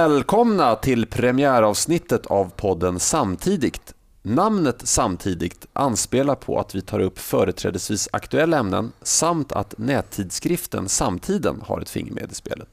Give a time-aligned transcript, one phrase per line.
[0.00, 3.94] Välkomna till premiäravsnittet av podden Samtidigt.
[4.22, 11.62] Namnet Samtidigt anspelar på att vi tar upp företrädesvis aktuella ämnen samt att nättidskriften Samtiden
[11.66, 12.68] har ett finger med i spelet.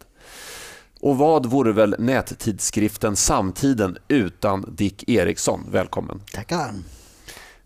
[1.01, 5.65] Och vad vore väl nättidskriften Samtiden utan Dick Eriksson?
[5.71, 6.21] Välkommen.
[6.33, 6.71] Tackar.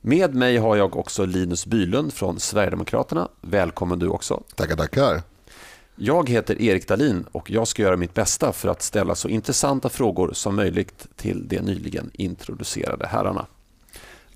[0.01, 3.27] Med mig har jag också Linus Bylund från Sverigedemokraterna.
[3.41, 4.43] Välkommen du också.
[4.55, 5.21] Tackar, tackar.
[6.03, 9.89] Jag heter Erik Dalin och jag ska göra mitt bästa för att ställa så intressanta
[9.89, 13.45] frågor som möjligt till de nyligen introducerade herrarna.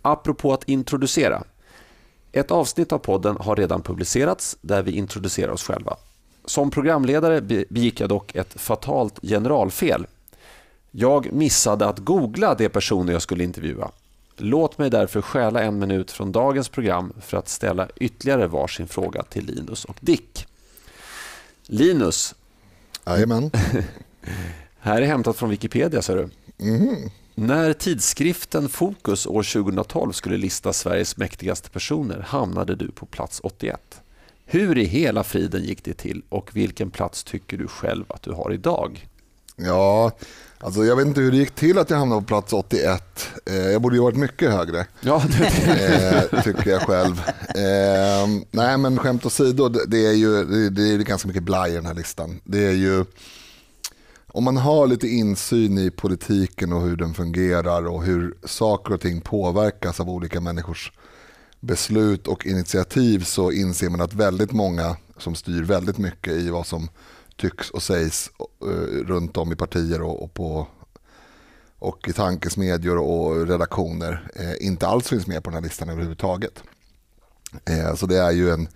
[0.02, 1.44] Apropå att introducera.
[2.32, 5.98] Ett avsnitt av podden har redan publicerats där vi introducerar oss själva.
[6.46, 10.08] Som programledare begick jag dock ett fatalt generalfel.
[10.92, 13.92] Jag missade att googla de personer jag skulle intervjua.
[14.38, 19.24] Låt mig därför stjäla en minut från dagens program för att ställa ytterligare varsin fråga
[19.24, 20.48] till Linus och Dick.
[21.68, 22.36] Linus.
[23.06, 23.52] Jajamän.
[24.80, 26.30] här är hämtat från Wikipedia, ser du.
[26.68, 27.10] Mm.
[27.36, 34.02] När tidskriften Fokus år 2012 skulle lista Sveriges mäktigaste personer hamnade du på plats 81.
[34.46, 38.32] Hur i hela friden gick det till och vilken plats tycker du själv att du
[38.32, 39.08] har idag?
[39.56, 40.12] Ja,
[40.60, 43.30] alltså jag vet inte hur det gick till att jag hamnade på plats 81.
[43.46, 44.88] Eh, jag borde ju varit mycket högre.
[45.02, 47.22] Ja, eh, tycker jag själv.
[47.56, 51.76] Eh, nej men skämt åsido, det är ju det, det är ganska mycket blaj i
[51.76, 52.42] den här listan.
[52.44, 53.06] Det är ju
[54.36, 59.02] om man har lite insyn i politiken och hur den fungerar och hur saker och
[59.02, 60.92] ting påverkas av olika människors
[61.60, 66.68] beslut och initiativ så inser man att väldigt många som styr väldigt mycket i vad
[66.68, 66.90] som
[67.38, 68.32] tycks och sägs
[68.66, 70.68] uh, runt om i partier och, och, på,
[71.80, 76.64] och i tankesmedjor och redaktioner eh, inte alls finns med på den här listan överhuvudtaget.
[77.66, 78.68] Eh, så det är ju en,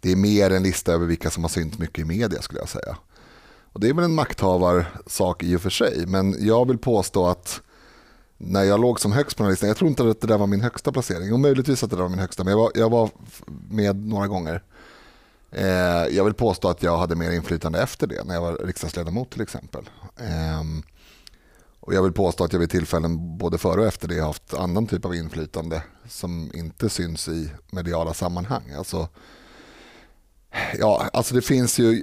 [0.00, 2.68] det är mer en lista över vilka som har synts mycket i media skulle jag
[2.68, 2.96] säga.
[3.72, 7.60] Och det är väl en makthavarsak i och för sig, men jag vill påstå att
[8.38, 10.38] när jag låg som högst på den här listan, jag tror inte att det där
[10.38, 12.70] var min högsta placering, och möjligtvis att det där var min högsta, men jag var,
[12.74, 13.10] jag var
[13.70, 14.62] med några gånger.
[15.56, 19.30] Eh, jag vill påstå att jag hade mer inflytande efter det, när jag var riksdagsledamot
[19.30, 19.90] till exempel.
[20.16, 20.62] Eh,
[21.80, 24.54] och jag vill påstå att jag vid tillfällen både före och efter det har haft
[24.54, 28.72] annan typ av inflytande som inte syns i mediala sammanhang.
[28.78, 29.08] Alltså,
[30.78, 32.02] ja, alltså det finns ju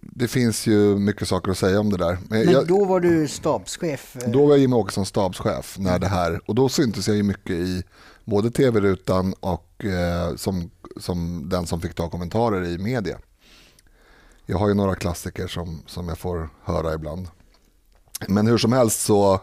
[0.00, 2.18] det finns ju mycket saker att säga om det där.
[2.28, 4.16] Men, Men då var du stabschef?
[4.26, 7.56] Då var jag Jimmie Åkesson stabschef när det här, och då syntes jag ju mycket
[7.56, 7.82] i
[8.24, 13.18] både tv-rutan och eh, som, som den som fick ta kommentarer i media.
[14.46, 17.28] Jag har ju några klassiker som, som jag får höra ibland.
[18.28, 19.40] Men hur som helst så,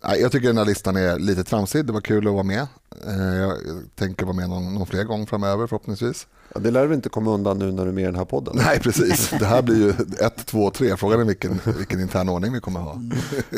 [0.00, 1.86] jag tycker den här listan är lite tramsig.
[1.86, 2.66] Det var kul att vara med.
[3.06, 3.58] Eh, jag
[3.94, 6.26] tänker vara med någon, någon fler gång framöver förhoppningsvis.
[6.54, 8.24] Ja, det lär du inte komma undan nu när du är med i den här
[8.24, 8.56] podden.
[8.56, 9.30] Nej, precis.
[9.38, 9.90] Det här blir ju
[10.26, 10.96] ett, två, tre.
[10.96, 13.00] Frågan är vilken, vilken intern ordning vi kommer ha.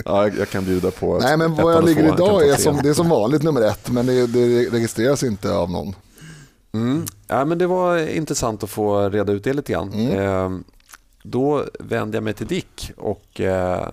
[0.05, 2.95] Ja, jag kan bjuda på Nej, men vad jag ligger idag är som, det är
[2.95, 5.95] som vanligt nummer ett, men det, det registreras inte av någon.
[6.73, 7.07] Mm.
[7.27, 9.93] Ja, men det var intressant att få reda ut det lite grann.
[9.93, 10.19] Mm.
[10.19, 10.61] Eh,
[11.23, 13.89] då vänder jag mig till Dick och eh,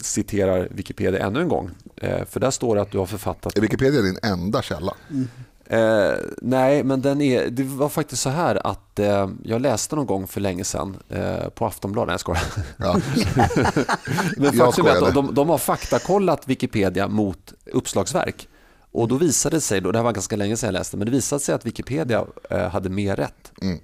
[0.00, 1.70] citerar Wikipedia ännu en gång.
[1.96, 3.56] Eh, för där står det att du har författat...
[3.56, 4.94] Är Wikipedia din enda källa?
[5.10, 5.28] Mm.
[5.66, 10.06] Eh, nej, men den är, det var faktiskt så här att eh, jag läste någon
[10.06, 12.06] gång för länge sedan eh, på Aftonbladet.
[12.06, 12.42] Nej, jag skojar.
[12.76, 13.00] Ja.
[14.36, 18.48] men faktum är att de, de har faktakollat Wikipedia mot uppslagsverk.
[18.94, 21.06] Och då visade det sig, då, det här var ganska länge sedan jag läste, men
[21.06, 23.52] det visade sig att Wikipedia eh, hade mer rätt.
[23.62, 23.78] Mm.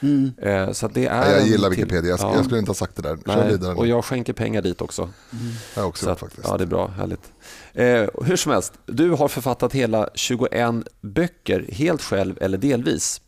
[0.00, 0.74] Mm.
[0.74, 2.34] Så det är jag gillar Wikipedia, jag, ja.
[2.34, 3.18] jag skulle inte ha sagt det där.
[3.26, 5.02] Nej, och jag skänker pengar dit också.
[5.02, 5.52] Mm.
[5.76, 6.48] Jag också så faktiskt.
[6.48, 7.32] Ja, det är bra, härligt.
[7.72, 13.20] Eh, hur som helst, du har författat hela 21 böcker helt själv eller delvis.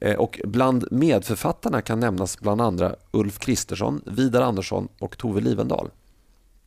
[0.00, 5.90] Eh, och bland medförfattarna kan nämnas bland andra Ulf Kristersson, Vidar Andersson och Tove Livendal.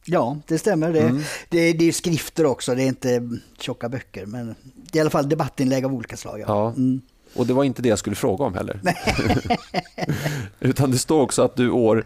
[0.05, 0.93] Ja, det stämmer.
[0.93, 1.21] Det, mm.
[1.49, 3.29] det, det är skrifter också, det är inte
[3.59, 4.25] tjocka böcker.
[4.25, 6.39] Men det är i alla fall debattinlägg av olika slag.
[6.39, 6.45] Ja.
[6.47, 6.69] ja.
[6.69, 7.01] Mm.
[7.35, 8.81] Och det var inte det jag skulle fråga om heller.
[10.59, 12.05] Utan det står också att du år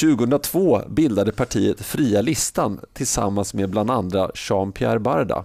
[0.00, 5.44] 2002 bildade partiet Fria Listan tillsammans med bland andra Jean-Pierre Barda.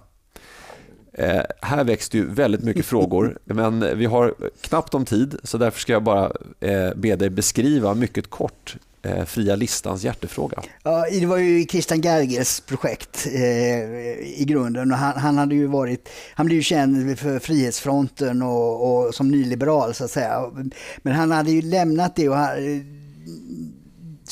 [1.19, 1.77] Eh, här
[2.09, 6.03] det ju väldigt mycket frågor, men vi har knappt om tid så därför ska jag
[6.03, 10.63] bara eh, be dig beskriva mycket kort eh, Fria listans hjärtefråga?
[10.83, 13.41] Ja, det var ju Christian Gerges projekt eh,
[14.41, 14.91] i grunden.
[14.91, 19.31] Och han, han, hade ju varit, han blev ju känd för Frihetsfronten och, och, som
[19.31, 20.51] nyliberal så att säga.
[21.01, 22.57] Men han hade ju lämnat det och han,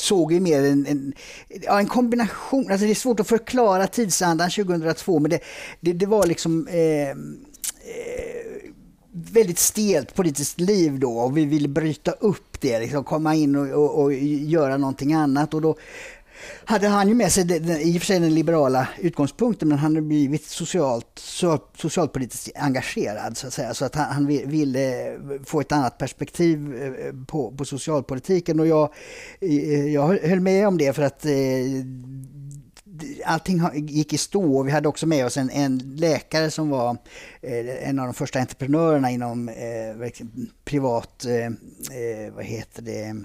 [0.00, 1.12] såg ju mer en, en,
[1.62, 5.40] ja, en kombination, alltså det är svårt att förklara tidsandan 2002 men det,
[5.80, 7.14] det, det var liksom eh, eh,
[9.12, 13.68] väldigt stelt politiskt liv då och vi ville bryta upp det, liksom komma in och,
[13.68, 15.54] och, och göra någonting annat.
[15.54, 15.76] Och då
[16.64, 19.94] hade han ju med sig den, i och för sig den liberala utgångspunkten men han
[19.94, 21.06] hade blivit socialt,
[21.76, 23.74] socialpolitiskt engagerad så att säga.
[23.74, 28.92] Så att han, han ville få ett annat perspektiv eh, på, på socialpolitiken och jag,
[29.40, 31.32] eh, jag höll med om det för att eh,
[33.24, 34.58] allting gick i stå.
[34.58, 36.96] och Vi hade också med oss en, en läkare som var
[37.40, 40.10] eh, en av de första entreprenörerna inom eh,
[40.64, 41.46] privat, eh,
[41.96, 43.16] eh, vad heter det,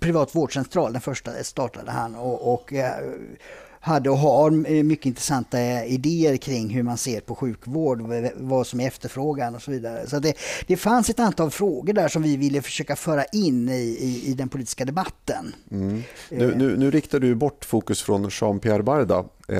[0.00, 0.92] privat vårdcentral.
[0.92, 3.04] Den första startade han och, och eh,
[3.88, 8.02] hade och har eh, mycket intressanta idéer kring hur man ser på sjukvård,
[8.36, 10.06] vad som är efterfrågan och så vidare.
[10.06, 10.34] Så det,
[10.66, 14.34] det fanns ett antal frågor där som vi ville försöka föra in i, i, i
[14.34, 15.54] den politiska debatten.
[15.70, 16.02] Mm.
[16.30, 19.58] Nu, nu, nu riktar du bort fokus från Jean-Pierre Barda Eh,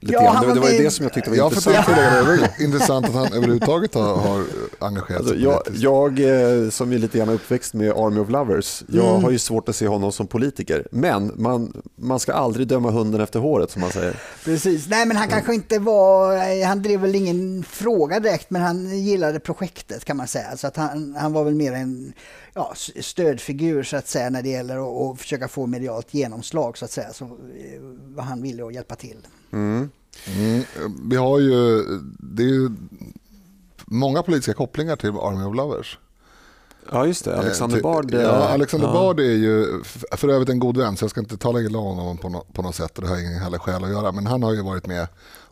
[0.00, 1.86] ja, det, det, var det som jag tyckte var ja, intressant.
[1.86, 4.44] För det är intressant att han överhuvudtaget har, har
[4.78, 6.20] engagerat alltså, sig jag, jag,
[6.64, 9.24] eh, som är lite grann uppväxt med Army of Lovers, jag mm.
[9.24, 10.86] har ju svårt att se honom som politiker.
[10.90, 14.16] Men man, man ska aldrig döma hunden efter håret som man säger.
[14.44, 18.98] Precis, nej men han kanske inte var, han drev väl ingen fråga direkt men han
[18.98, 20.56] gillade projektet kan man säga.
[20.56, 22.12] Så att han, han var väl mer en
[22.58, 26.84] ja, stödfigur så att säga när det gäller att, att försöka få medialt genomslag så
[26.84, 27.12] att säga.
[27.12, 27.30] Så eh,
[28.14, 29.26] var han villig att hjälpa till.
[29.50, 29.90] Mm.
[30.26, 30.64] Mm.
[31.10, 31.84] Vi har ju,
[32.18, 32.70] det är ju
[33.84, 35.98] många politiska kopplingar till Army of Lovers.
[36.92, 38.14] Ja just det, Alexander eh, Bard.
[38.14, 38.92] Ja, Alexander ja.
[38.92, 41.96] Bard är ju för övrigt en god vän så jag ska inte tala illa om
[41.96, 44.12] honom på, på något sätt och det har ingen heller skäl att göra.
[44.12, 45.06] Men han har ju varit med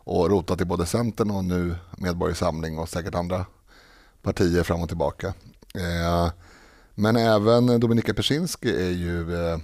[0.07, 3.45] och rotat i både Centern och nu Medborgarsamling och säkert andra
[4.21, 5.27] partier fram och tillbaka.
[5.75, 6.31] Eh,
[6.95, 9.59] men även Dominika Persinski är ju, eh,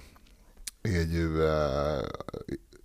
[0.82, 2.02] är ju eh,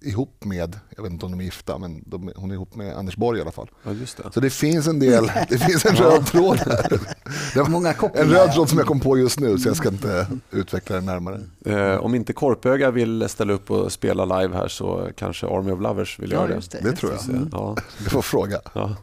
[0.01, 2.97] ihop med, jag vet inte om de är gifta, men de, hon är ihop med
[2.97, 3.69] Anders Borg i alla fall.
[3.83, 4.33] Ja, det.
[4.33, 7.69] Så det finns en del, det finns en röd tråd här.
[7.69, 10.95] Många en röd tråd som jag kom på just nu, så jag ska inte utveckla
[10.95, 11.41] det närmare.
[11.65, 15.81] Eh, om inte Korpöga vill ställa upp och spela live här så kanske Army of
[15.81, 16.71] Lovers vill ja, göra det.
[16.71, 17.35] Det, det tror jag.
[17.35, 17.49] Mm.
[17.51, 17.75] Ja.
[18.03, 18.61] Du får fråga.
[18.73, 18.95] Ja.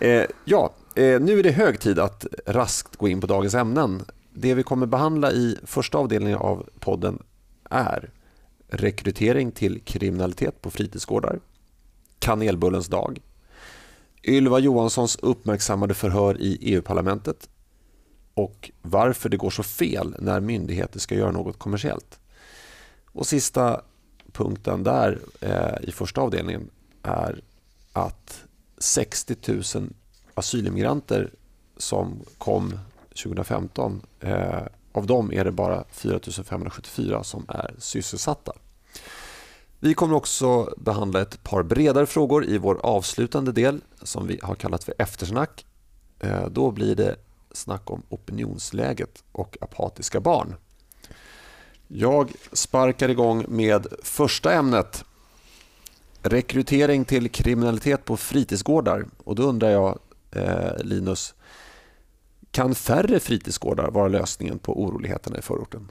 [0.00, 4.02] Eh, ja, eh, nu är det hög tid att raskt gå in på dagens ämnen.
[4.34, 7.22] Det vi kommer behandla i första avdelningen av podden
[7.70, 8.10] är
[8.72, 11.40] rekrytering till kriminalitet på fritidsgårdar,
[12.18, 13.20] kanelbullens dag,
[14.24, 17.48] Ylva Johanssons uppmärksammade förhör i EU-parlamentet
[18.34, 22.20] och varför det går så fel när myndigheter ska göra något kommersiellt.
[23.06, 23.82] Och sista
[24.32, 26.70] punkten där eh, i första avdelningen
[27.02, 27.40] är
[27.92, 28.44] att
[28.78, 29.62] 60 000
[30.34, 31.30] asylimmigranter
[31.76, 32.78] som kom
[33.22, 34.02] 2015.
[34.20, 38.52] Eh, av dem är det bara 4 574 som är sysselsatta.
[39.84, 44.54] Vi kommer också behandla ett par bredare frågor i vår avslutande del som vi har
[44.54, 45.66] kallat för eftersnack.
[46.20, 47.16] Eh, då blir det
[47.52, 50.54] snack om opinionsläget och apatiska barn.
[51.88, 55.04] Jag sparkar igång med första ämnet.
[56.22, 59.04] Rekrytering till kriminalitet på fritidsgårdar.
[59.24, 59.98] Och då undrar jag,
[60.30, 61.34] eh, Linus,
[62.52, 65.90] kan färre fritidsgårdar vara lösningen på oroligheterna i förorten?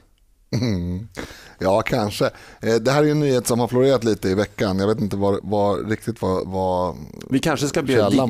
[0.52, 1.08] Mm.
[1.62, 2.30] Ja, kanske.
[2.60, 4.78] Eh, det här är en nyhet som har florerat lite i veckan.
[4.78, 6.96] Jag vet inte vad, vad riktigt vad, vad
[7.30, 8.20] Vi kanske ska be Dick,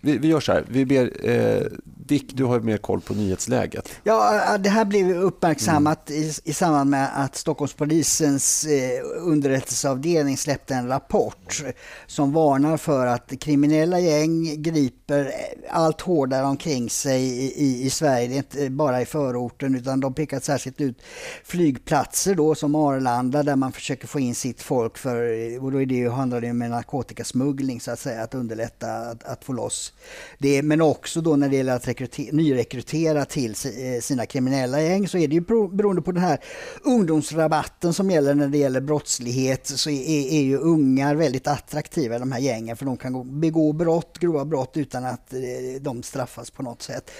[0.00, 0.64] vi, vi, gör så här.
[0.68, 3.88] Vi ber eh, Dick, du har mer koll på nyhetsläget.
[4.02, 6.22] Ja, det här blev uppmärksammat mm.
[6.22, 11.64] i, i samband med att Stockholmspolisens eh, underrättelseavdelning släppte en rapport
[12.06, 15.32] som varnar för att kriminella gäng griper
[15.70, 18.28] allt hårdare omkring sig i, i, i Sverige.
[18.28, 21.02] Det är inte bara i förorten utan de pekar särskilt ut
[21.60, 25.22] flygplatser då som Arlanda där man försöker få in sitt folk för,
[25.64, 29.44] och då är det, handlar det om narkotikasmuggling så att säga, att underlätta att, att
[29.44, 29.92] få loss
[30.38, 30.62] det.
[30.62, 35.28] Men också då när det gäller att nyrekrytera till eh, sina kriminella gäng så är
[35.28, 35.40] det ju
[35.70, 36.38] beroende på den här
[36.84, 42.18] ungdomsrabatten som gäller när det gäller brottslighet så är, är ju ungar väldigt attraktiva i
[42.18, 45.40] de här gängen för de kan begå brott, grova brott utan att eh,
[45.80, 47.10] de straffas på något sätt.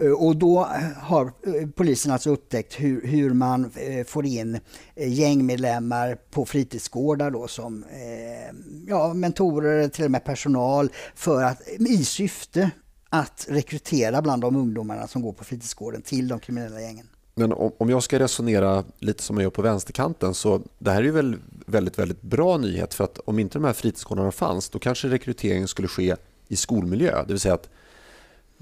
[0.00, 1.32] Eh, och då har
[1.66, 4.60] polisen alltså upptäckt hur, hur man Eh, får in
[4.94, 8.56] eh, gängmedlemmar på fritidsgårdar då som eh,
[8.86, 12.70] ja, mentorer, till och med personal för att i syfte
[13.08, 17.06] att rekrytera bland de ungdomarna som går på fritidsgården till de kriminella gängen.
[17.34, 21.04] Men om jag ska resonera lite som jag gör på vänsterkanten så det här är
[21.04, 24.78] ju väl väldigt, väldigt bra nyhet för att om inte de här fritidsgårdarna fanns då
[24.78, 26.16] kanske rekryteringen skulle ske
[26.48, 27.24] i skolmiljö.
[27.26, 27.68] Det vill säga att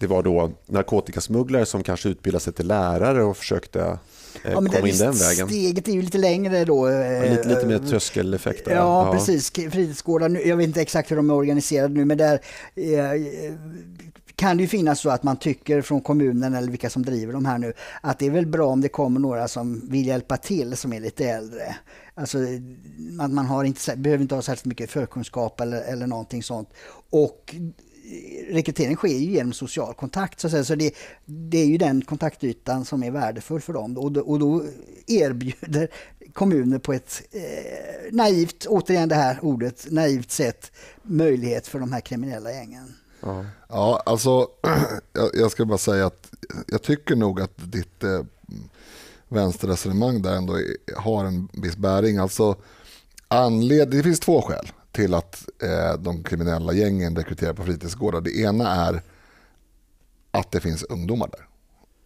[0.00, 4.88] det var då narkotikasmugglare som kanske utbildade sig till lärare och försökte eh, ja, komma
[4.88, 5.48] in den vägen.
[5.48, 6.86] Steget är ju lite längre då.
[6.86, 8.66] Lite, lite mer tröskeleffekt.
[8.66, 9.50] Ja, ja, precis.
[9.50, 12.40] Fritidsgårdar, jag vet inte exakt hur de är organiserade nu, men där
[12.74, 13.22] eh,
[14.34, 17.44] kan det ju finnas så att man tycker från kommunen eller vilka som driver de
[17.44, 20.76] här nu att det är väl bra om det kommer några som vill hjälpa till
[20.76, 21.76] som är lite äldre.
[22.14, 22.38] Alltså,
[22.98, 26.68] man, man har inte, behöver inte ha särskilt mycket förkunskap eller, eller någonting sånt.
[27.10, 27.54] Och
[28.50, 30.40] rekrytering sker ju genom social kontakt.
[30.40, 30.64] Så, att säga.
[30.64, 33.98] så det, det, är ju den kontaktytan som är värdefull för dem.
[33.98, 34.64] Och då, och då
[35.06, 35.88] erbjuder
[36.32, 40.72] kommuner på ett eh, naivt, återigen det här ordet, naivt sätt
[41.02, 42.94] möjlighet för de här kriminella gängen.
[43.20, 44.48] Ja, ja alltså
[45.34, 46.30] jag, ska bara säga att
[46.66, 48.22] jag tycker nog att ditt eh,
[49.28, 50.58] vänsterresonemang där ändå
[50.96, 52.16] har en viss bäring.
[52.16, 52.56] Alltså,
[53.28, 58.20] anled det finns två skäl till att eh, de kriminella gängen rekryterar på fritidsgårdar.
[58.20, 59.02] Det ena är
[60.30, 61.48] att det finns ungdomar där.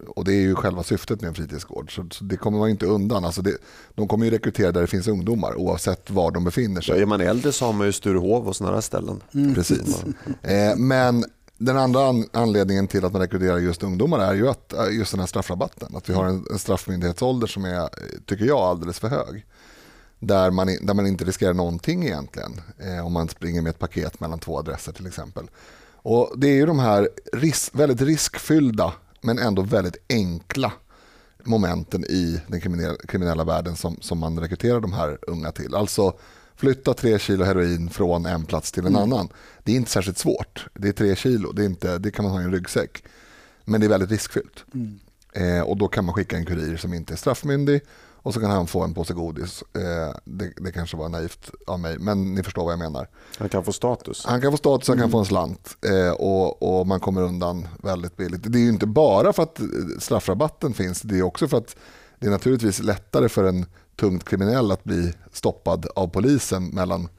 [0.07, 1.95] Och det är ju själva syftet med en fritidsgård.
[1.95, 3.25] Så, så det kommer man inte undan.
[3.25, 3.57] Alltså det,
[3.95, 6.95] de kommer ju rekrytera där det finns ungdomar oavsett var de befinner sig.
[6.95, 9.21] Ja, är man äldre så har man ju Sturehov och sådana ställen.
[9.33, 9.55] Mm.
[9.55, 10.03] Precis.
[10.41, 11.25] Eh, men
[11.57, 15.11] den andra an anledningen till att man rekryterar just ungdomar är ju att, eh, just
[15.11, 15.95] den här straffrabatten.
[15.95, 17.89] Att vi har en, en straffmyndighetsålder som är,
[18.25, 19.45] tycker jag, alldeles för hög
[20.27, 24.19] där man, där man inte riskerar någonting egentligen eh, om man springer med ett paket
[24.19, 25.49] mellan två adresser till exempel.
[25.95, 30.71] Och Det är ju de här ris väldigt riskfyllda men ändå väldigt enkla
[31.43, 35.75] momenten i den kriminella, kriminella världen som, som man rekryterar de här unga till.
[35.75, 36.13] Alltså
[36.55, 39.01] flytta tre kilo heroin från en plats till en mm.
[39.01, 39.29] annan.
[39.63, 40.67] Det är inte särskilt svårt.
[40.73, 43.03] Det är tre kilo, det, är inte, det kan man ha i en ryggsäck.
[43.65, 44.65] Men det är väldigt riskfyllt.
[44.73, 44.99] Mm.
[45.33, 47.81] Eh, och då kan man skicka en kurir som inte är straffmyndig
[48.23, 49.63] och så kan han få en påse godis.
[49.73, 53.07] Eh, det, det, kanske var naivt av mig, men ni förstår vad jag menar.
[53.37, 54.25] Han kan få status.
[54.25, 57.67] Han kan få status, han kan få en slant eh, och, och, man kommer undan
[57.83, 58.51] väldigt billigt.
[58.51, 59.59] Det är ju inte bara för att
[59.99, 61.75] straffrabatten finns, det är också för att
[62.19, 63.65] det är naturligtvis lättare för en
[63.95, 67.09] tungt kriminell att bli stoppad av polisen mellan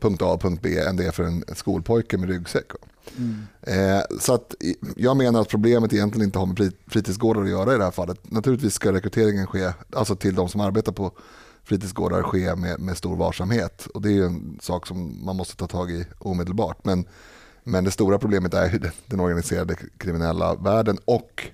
[0.00, 2.72] punkt A och punkt B än det är för en skolpojke med ryggsäck.
[3.16, 3.46] Mm.
[3.62, 4.54] Eh, så att
[4.96, 8.30] jag menar att problemet egentligen inte har med fritidsgårdar att göra i det här fallet.
[8.30, 11.12] Naturligtvis ska rekryteringen ske, alltså till de som arbetar på
[11.64, 13.86] fritidsgårdar ske med, med stor varsamhet.
[13.86, 16.84] Och det är en sak som man måste ta tag i omedelbart.
[16.84, 17.04] Men,
[17.64, 21.48] men det stora problemet är den, den organiserade kriminella världen och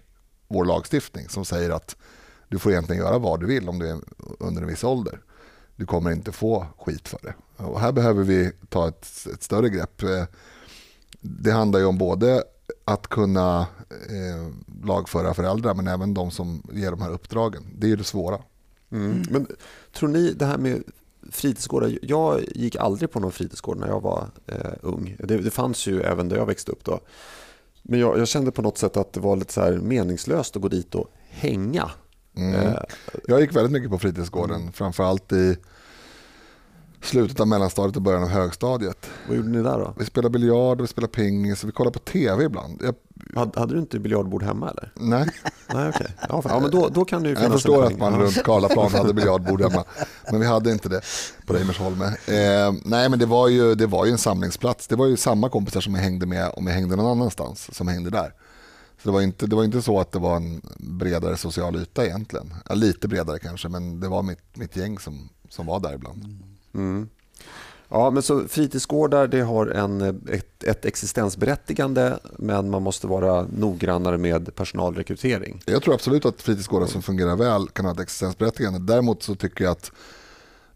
[0.48, 1.96] vår lagstiftning som säger att
[2.48, 3.98] du får egentligen göra vad du vill om du är
[4.38, 5.20] under en viss ålder.
[5.76, 7.34] Du kommer inte få skit för det.
[7.64, 10.02] Och här behöver vi ta ett, ett större grepp.
[10.02, 10.24] Eh,
[11.20, 12.44] det handlar ju om både
[12.84, 14.52] att kunna eh,
[14.84, 17.62] lagföra föräldrar men även de som ger de här uppdragen.
[17.78, 18.38] Det är ju det svåra.
[18.90, 19.22] Mm.
[19.30, 19.46] Men
[19.92, 20.82] tror ni det här med
[21.30, 25.16] fritidsgårdar, jag gick aldrig på någon fritidsgård när jag var eh, ung.
[25.18, 27.00] Det, det, fanns ju även där jag växte upp då.
[27.82, 30.68] Men jag, jag, kände på något sätt att det var lite så meningslöst att gå
[30.68, 31.90] dit och hänga.
[32.36, 32.54] Mm.
[32.54, 32.74] Eh,
[33.26, 34.72] jag gick väldigt mycket på fritidsgården, mm.
[34.72, 35.56] framförallt i
[37.06, 39.10] slutet av mellanstadiet och början av högstadiet.
[39.28, 39.94] Vad gjorde ni där då?
[39.98, 42.82] Vi spelade biljard, vi spelade pingis och vi kollade på tv ibland.
[42.84, 42.94] Jag...
[43.34, 44.92] Hade, hade, du inte biljardbord hemma eller?
[44.94, 45.28] Nej.
[45.74, 46.06] Nej okay.
[46.28, 49.14] ja, ja, men då, då kan det ju Jag förstår att man runt Karlaplan hade
[49.14, 49.84] biljardbord hemma.
[50.30, 51.00] Men vi hade inte det
[51.46, 52.04] på Reimersholme.
[52.04, 54.86] Eh, nej men det var, ju, det var ju en samlingsplats.
[54.86, 57.88] Det var ju samma kompisar som jag hängde med om jag hängde någon annanstans som
[57.88, 58.32] hängde där.
[59.02, 62.06] Så det var, inte, det var inte så att det var en bredare social yta
[62.06, 62.54] egentligen.
[62.68, 66.42] Ja, lite bredare kanske men det var mitt, mitt gäng som, som var där ibland.
[66.74, 67.08] Mm.
[67.88, 70.00] Ja, men så fritidsgårdar det har en,
[70.30, 75.62] ett, ett, existensberättigande men man måste vara noggrannare med personalrekrytering.
[75.66, 78.78] Jag tror absolut att fritidsgårdar som fungerar väl kan ha ett existensberättigande.
[78.78, 79.92] Däremot så tycker jag att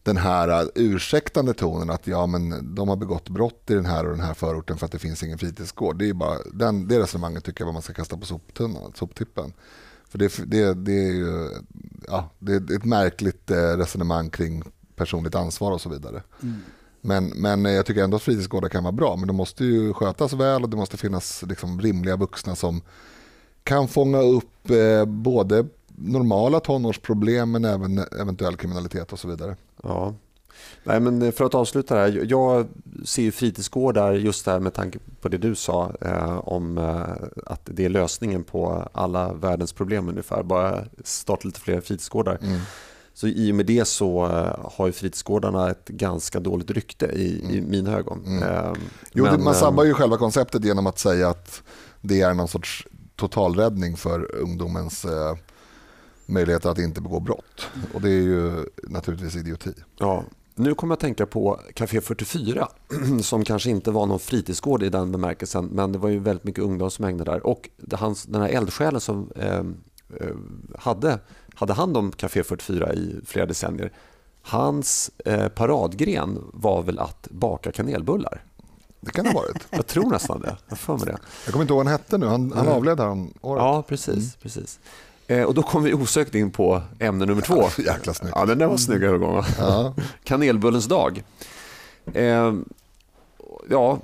[0.02, 4.10] den här ursäktande tonen att ja, men de har begått brott i den här och
[4.10, 5.98] den här förorten för att det finns ingen fritidsgård.
[5.98, 9.52] Det, är bara, den, det resonemanget tycker jag vad man ska kasta på soptunnan, soptippen.
[10.08, 11.50] För det, det, det är ju
[12.06, 14.62] ja, det är ett märkligt eh, resonemang kring
[14.96, 16.22] personligt ansvar och så vidare.
[16.42, 16.56] Mm.
[17.00, 20.32] Men, men jag tycker ändå att fritidsgårdar kan vara bra, men de måste ju skötas
[20.32, 22.82] väl och det måste finnas liksom rimliga vuxna som
[23.62, 25.66] kan fånga upp eh, både
[26.00, 29.56] normala tonårsproblem men även eventuell kriminalitet och så vidare.
[29.82, 30.14] Ja.
[30.84, 32.26] Nej, men för att avsluta det här.
[32.28, 32.66] Jag
[33.04, 37.60] ser ju fritidsgårdar just där med tanke på det du sa eh, om eh, att
[37.64, 40.42] det är lösningen på alla världens problem ungefär.
[40.42, 42.38] Bara starta lite fler fritidsgårdar.
[42.42, 42.60] Mm.
[43.14, 47.40] Så i och med det så eh, har ju fritidsgårdarna ett ganska dåligt rykte i,
[47.40, 47.54] mm.
[47.54, 48.24] i mina ögon.
[48.26, 48.42] Mm.
[48.42, 48.72] Eh,
[49.12, 51.62] jo, men, man sabbar ju själva konceptet genom att säga att
[52.00, 55.36] det är någon sorts totalräddning för ungdomens eh,
[56.30, 57.68] möjligheter att inte begå brott.
[57.94, 59.72] Och det är ju naturligtvis idioti.
[59.98, 60.24] Ja.
[60.54, 62.68] Nu kommer jag att tänka på Café 44
[63.22, 66.64] som kanske inte var någon fritidsgård i den bemärkelsen men det var ju väldigt mycket
[66.64, 67.46] ungdomar som hängde där.
[67.46, 67.70] Och
[68.26, 69.64] den här eldsjälen som eh,
[70.78, 71.18] hade
[71.54, 73.92] hade hand om Café 44 i flera decennier.
[74.42, 78.44] Hans eh, paradgren var väl att baka kanelbullar.
[79.00, 79.66] Det kan det ha varit.
[79.70, 80.56] Jag tror nästan det.
[80.68, 81.18] Jag för mig det.
[81.44, 82.26] Jag kommer inte ihåg vad han hette nu.
[82.26, 82.76] Han, han mm.
[82.76, 83.60] avled här om året.
[83.62, 84.14] Ja, precis.
[84.14, 84.30] Mm.
[84.42, 84.80] precis.
[85.30, 87.62] Eh, och då kom vi osökt in på ämne nummer två.
[87.82, 88.32] Jäkla snyggt.
[88.36, 89.42] Ja, den där var snygg övergång.
[89.58, 89.94] Ja.
[90.24, 91.22] Kanelbullens dag.
[92.14, 92.52] Eh,
[93.70, 93.98] ja,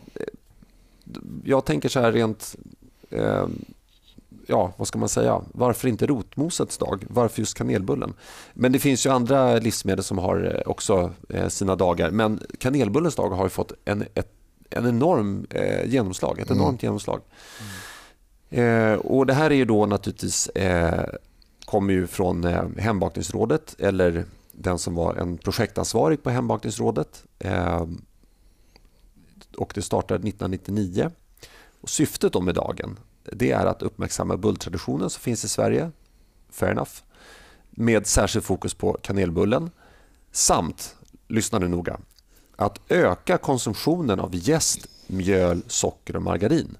[1.44, 2.56] jag tänker så här rent...
[3.10, 3.46] Eh,
[4.46, 5.42] ja, vad ska man säga?
[5.52, 7.04] Varför inte rotmosets dag?
[7.08, 8.14] Varför just kanelbullen?
[8.54, 12.10] Men det finns ju andra livsmedel som har eh, också eh, sina dagar.
[12.10, 14.32] Men kanelbullens dag har ju fått en, ett,
[14.70, 16.38] en enorm eh, genomslag.
[16.38, 16.62] Ett Mm.
[16.62, 17.20] enormt genomslag.
[18.50, 21.04] Eh, och det här är ju då naturligtvis eh,
[21.64, 27.24] kommer ju från eh, Hembakningsrådet eller den som var en projektansvarig på Hembakningsrådet.
[27.38, 27.86] Eh,
[29.56, 31.10] och det startade 1999.
[31.80, 32.98] Och syftet då med dagen
[33.32, 35.90] det är att uppmärksamma bulltraditionen som finns i Sverige,
[36.50, 36.90] fair enough,
[37.70, 39.70] med särskilt fokus på kanelbullen
[40.32, 40.96] samt,
[41.28, 42.00] lyssna nu noga,
[42.56, 46.76] att öka konsumtionen av jäst, mjöl, socker och margarin.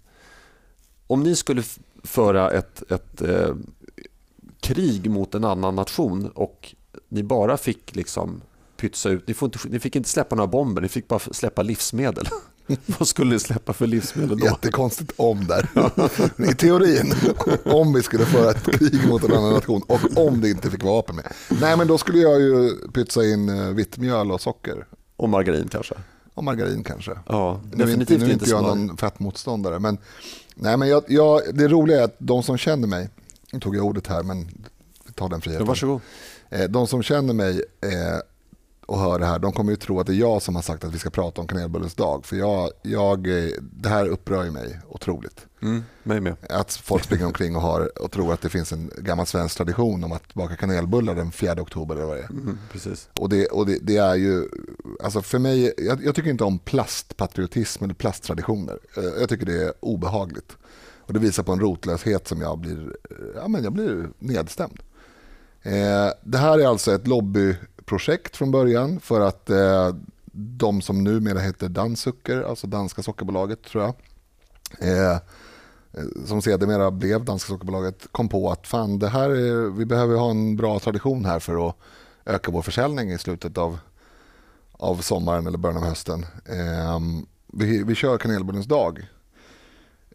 [1.07, 1.63] Om ni skulle
[2.05, 3.55] föra ett, ett eh,
[4.61, 6.75] krig mot en annan nation och
[7.09, 8.41] ni bara fick liksom
[8.77, 11.63] pytsa ut, ni, får inte, ni fick inte släppa några bomber, ni fick bara släppa
[11.63, 12.29] livsmedel.
[12.99, 14.47] Vad skulle ni släppa för livsmedel då?
[14.47, 15.69] Jättekonstigt om där.
[16.51, 17.15] I teorin,
[17.65, 20.83] om vi skulle föra ett krig mot en annan nation och om det inte fick
[20.85, 21.33] vapen med.
[21.61, 24.87] Nej men då skulle jag ju pytsa in eh, vitt mjöl och socker.
[25.17, 25.95] Och margarin kanske?
[26.35, 27.11] Och margarin kanske.
[27.27, 28.75] Ja, Nu är inte, definitivt nu är inte inte jag smör.
[28.75, 29.79] någon fettmotståndare.
[29.79, 29.99] Men,
[30.59, 33.09] nej, men jag, jag, det roliga är att de som känner mig,
[33.53, 34.49] nu tog jag ordet här men
[35.15, 35.67] ta den Ja, friheten.
[35.67, 36.01] varsågod.
[36.51, 38.19] Eh, De som känner mig eh,
[38.87, 40.85] och hör det här, de kommer ju tro att det är jag som har sagt
[40.85, 42.27] att vi ska prata om kanelbullens dag.
[42.27, 45.47] För jag, jag, eh, det här upprör ju mig otroligt.
[45.63, 46.37] Mm, mig med.
[46.51, 50.05] Att folk springer omkring och, har, och tror att det finns en gammal svensk tradition
[50.05, 52.31] om att baka kanelbullar den 4 oktober eller vad det är.
[52.31, 53.09] Mm, precis.
[53.19, 54.49] Och, det, och det, det är ju,
[55.03, 58.79] alltså för mig, jag, jag tycker inte om plastpatriotism eller plasttraditioner.
[58.97, 60.57] Eh, Jag tycker det är obehagligt.
[61.09, 62.97] Och det visar på en rotlöshet som jag blir,
[63.37, 64.81] ja, men jag blir nedstämd.
[65.63, 67.07] Eh, det här är alltså ett
[67.87, 69.95] projekt från början för att eh,
[70.33, 73.95] de som numera heter Dansucker, alltså danska sockerbolaget tror jag,
[74.79, 75.19] eh,
[76.27, 80.31] som sedermera blev Danska sockerbolaget, kom på att fan, det här är, vi behöver ha
[80.31, 81.77] en bra tradition här för att
[82.25, 83.79] öka vår försäljning i slutet av,
[84.73, 86.27] av sommaren eller början av hösten.
[86.45, 87.01] Eh,
[87.53, 89.07] vi, vi kör kanelbullens dag.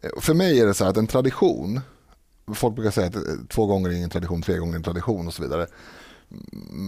[0.02, 1.80] Eh, för mig är det så här att en tradition,
[2.54, 5.26] folk brukar säga att eh, två gånger är ingen tradition, tre gånger är en tradition
[5.26, 5.66] och så vidare.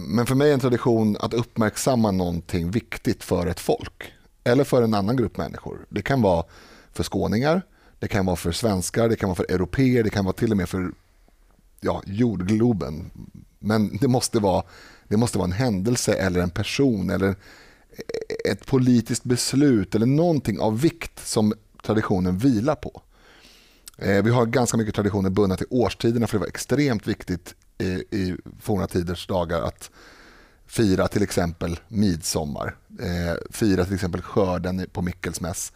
[0.07, 4.81] Men för mig är en tradition att uppmärksamma någonting viktigt för ett folk eller för
[4.81, 5.85] en annan grupp människor.
[5.89, 6.45] Det kan vara
[6.93, 7.61] för skåningar,
[7.99, 10.57] det kan vara för svenskar, det kan vara för europeer, det kan vara till och
[10.57, 10.91] med för
[11.81, 13.11] ja, jordgloben.
[13.59, 14.63] Men det måste, vara,
[15.07, 17.35] det måste vara en händelse eller en person eller
[18.49, 21.53] ett politiskt beslut eller någonting av vikt som
[21.83, 23.01] traditionen vilar på.
[23.97, 27.85] Eh, vi har ganska mycket traditioner bundna till årstiderna för det var extremt viktigt i,
[28.17, 29.91] i forna tiders dagar att
[30.67, 35.73] fira till exempel midsommar, eh, fira till exempel skörden på Mikkelsmäss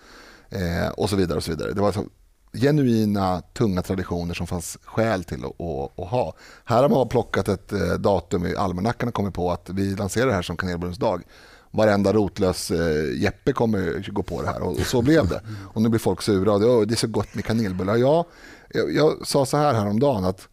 [0.50, 1.38] eh, och så vidare.
[1.38, 1.74] och så vidare.
[1.74, 2.06] Det var så
[2.54, 6.34] genuina, tunga traditioner som fanns skäl till att, att, att ha.
[6.66, 10.28] Här har man plockat ett eh, datum i almanackan och kommit på att vi lanserar
[10.28, 11.24] det här som kanelbullens dag.
[11.72, 15.42] Varenda rotlös eh, Jeppe kommer gå på det här och, och så blev det.
[15.74, 17.96] Och nu blir folk sura och det, det är så gott med kanelbullar.
[17.96, 18.26] Ja,
[18.70, 20.48] jag, jag sa så här häromdagen att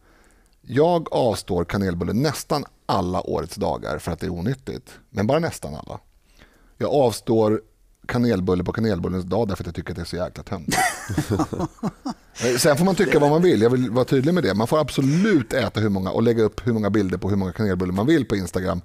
[0.69, 4.99] jag avstår kanelbulle nästan alla årets dagar för att det är onyttigt.
[5.09, 5.99] Men bara nästan alla.
[6.77, 7.61] Jag avstår
[8.07, 10.77] kanelbulle på kanelbullens dag därför att jag tycker att det är så jäkla töntigt.
[12.57, 14.53] Sen får man tycka vad man vill, jag vill vara tydlig med det.
[14.53, 17.51] Man får absolut äta hur många och lägga upp hur många bilder på hur många
[17.51, 18.81] kanelbullar man vill på Instagram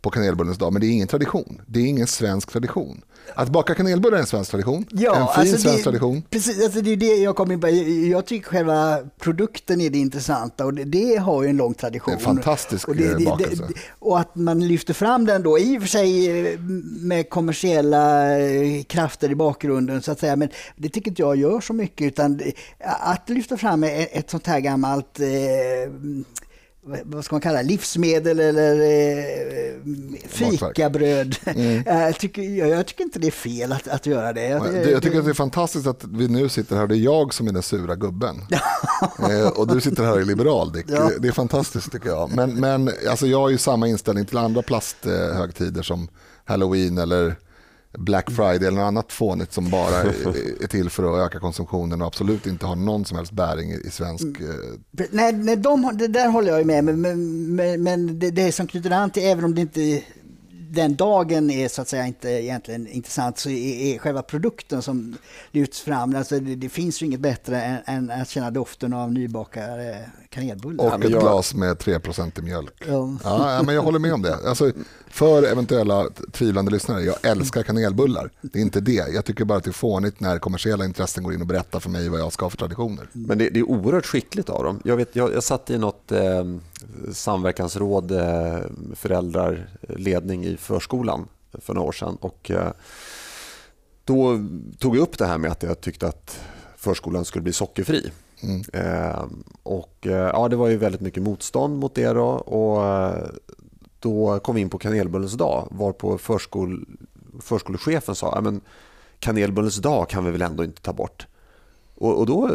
[0.00, 0.72] på kanelbullens dag.
[0.72, 1.60] Men det är ingen tradition.
[1.66, 3.02] Det är ingen svensk tradition.
[3.34, 4.84] Att baka kanelbullar är en svensk tradition.
[4.90, 6.22] en fin alltså svensk det, tradition.
[6.30, 7.68] Precis, alltså det är det jag kommer in på.
[7.68, 12.14] Jag- tycker själva produkten är det intressanta och det, det har ju en lång tradition.
[12.18, 13.68] Det är en fantastisk, och, eh, bakelse.
[13.98, 16.60] och att man lyfter fram den då, i och för sig eh,
[17.00, 21.60] med kommersiella eh, krafter i bakgrunden så att säga, men det tycker inte jag gör
[21.60, 22.40] så mycket utan
[22.78, 25.26] att lyfta fram ett, sånt här gammalt eh,
[27.04, 29.74] vad- ska man kalla det, livsmedel eller eh,
[30.28, 31.36] fikabröd.
[31.46, 31.82] Mm.
[31.86, 34.44] jag, tycker, jag, jag tycker inte det är fel att, att göra det.
[34.48, 36.96] Jag, Det, jag tycker att det är fantastiskt att vi nu sitter här och det
[36.96, 38.36] är jag som är den sura gubben.
[39.30, 40.86] eh, och du sitter här och är liberal Dick.
[40.88, 41.08] Ja.
[41.08, 42.30] Det, det är fantastiskt tycker jag.
[42.34, 46.08] Men, men alltså, jag har ju samma inställning till andra plasthögtider som
[46.44, 47.36] Halloween eller
[47.98, 52.06] Black Friday eller något annat fånigt som bara är, till för att öka konsumtionen och
[52.06, 54.24] absolut inte har någon som helst bäring i, svensk...
[54.24, 58.52] Eh, Nej, nej de, det där håller jag med men, men, men, men det, det
[58.52, 60.02] som knyter an till, även om det inte
[60.72, 65.16] den dagen är så att säga inte egentligen intressant så är, är själva produkten som
[65.50, 66.16] lyfts fram.
[66.16, 70.84] Alltså det, det finns ju inget bättre än, än, att känna doften av nybakade kanelbullar.
[70.84, 71.22] Och ett jag...
[71.22, 72.84] glas med 3% i mjölk.
[72.88, 73.16] Ja.
[73.24, 74.48] Ja, men jag håller med om det.
[74.48, 74.72] Alltså,
[75.08, 78.30] för eventuella tvivlande lyssnare, jag älskar kanelbullar.
[78.40, 79.08] Det är inte det.
[79.14, 81.90] Jag tycker bara att det är fånigt när kommersiella intressen går in och berättar för
[81.90, 83.08] mig vad jag ska ha för traditioner.
[83.12, 84.80] Men det, det är oerhört skickligt av dem.
[84.84, 86.44] Jag, vet, jag, jag satt i något eh,
[87.12, 88.58] samverkansråd, eh,
[88.94, 92.16] föräldrar, ledning i förskolan för några år sedan.
[92.20, 92.72] Och, eh,
[94.04, 94.38] då
[94.78, 96.40] tog jag upp det här med att jag tyckte att
[96.76, 98.10] förskolan skulle bli sockerfri.
[98.42, 98.62] Mm.
[98.72, 99.24] Eh,
[99.62, 102.12] och, ja, det var ju väldigt mycket motstånd mot det.
[102.12, 102.82] Då, och,
[103.98, 106.86] då kom vi in på kanelbullens dag varpå förskol,
[107.40, 108.54] förskolechefen sa att
[109.18, 111.26] kanelbullens dag kan vi väl ändå inte ta bort.
[111.94, 112.50] Och, och då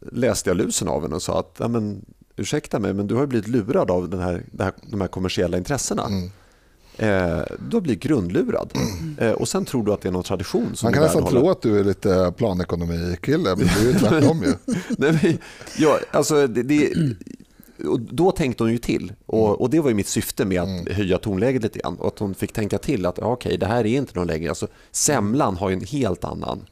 [0.00, 2.04] läste jag lusen av henne och sa att men,
[2.36, 6.06] ursäkta mig men du har blivit lurad av den här, här, de här kommersiella intressena.
[6.06, 6.30] Mm.
[6.96, 8.72] Eh, du har blivit grundlurad.
[8.74, 9.18] Mm.
[9.18, 11.50] Eh, och sen tror du att det är någon tradition som Man kan nästan tro
[11.50, 14.74] att du är lite planekonomi-kille, men det är ju tvärtom ju.
[14.98, 15.38] Nej, men,
[15.78, 16.92] ja, alltså, det, det,
[17.86, 19.12] och då tänkte hon ju till.
[19.26, 20.94] Och, och, Det var mitt syfte med att mm.
[20.94, 21.96] höja tonläget lite grann.
[21.96, 24.48] Och att hon fick tänka till att ja, okej, det här är inte någon längre.
[24.48, 26.66] Alltså, semlan har ju en helt annan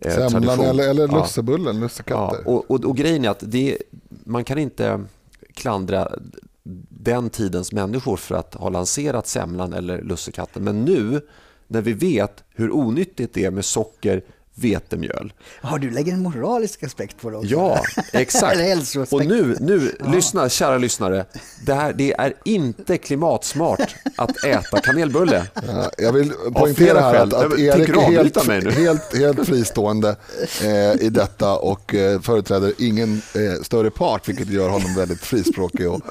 [0.00, 0.66] eh, Semlan tradition.
[0.66, 1.82] eller, eller lussebullen, ja.
[1.82, 2.42] lussekatter.
[2.44, 3.78] Ja, och, och, och, grejen är att det,
[4.24, 5.04] man kan inte
[5.54, 6.12] klandra
[6.88, 10.64] den tidens människor för att ha lanserat semlan eller lussekatten.
[10.64, 11.20] Men nu
[11.68, 14.22] när vi vet hur onyttigt det är med socker,
[14.56, 15.32] vetemjöl.
[15.62, 17.50] Ja, du lägger en moralisk aspekt på det också.
[17.50, 19.12] Ja, exakt.
[19.12, 20.10] och nu, nu ja.
[20.12, 21.26] lyssna, kära lyssnare.
[21.66, 25.46] Det, här, det är inte klimatsmart att äta kanelbulle.
[25.54, 30.16] Ja, jag vill poängtera här att, att Erik är helt, helt, helt fristående
[30.62, 35.90] eh, i detta och eh, företräder ingen eh, större part, vilket gör honom väldigt frispråkig
[35.90, 36.02] och,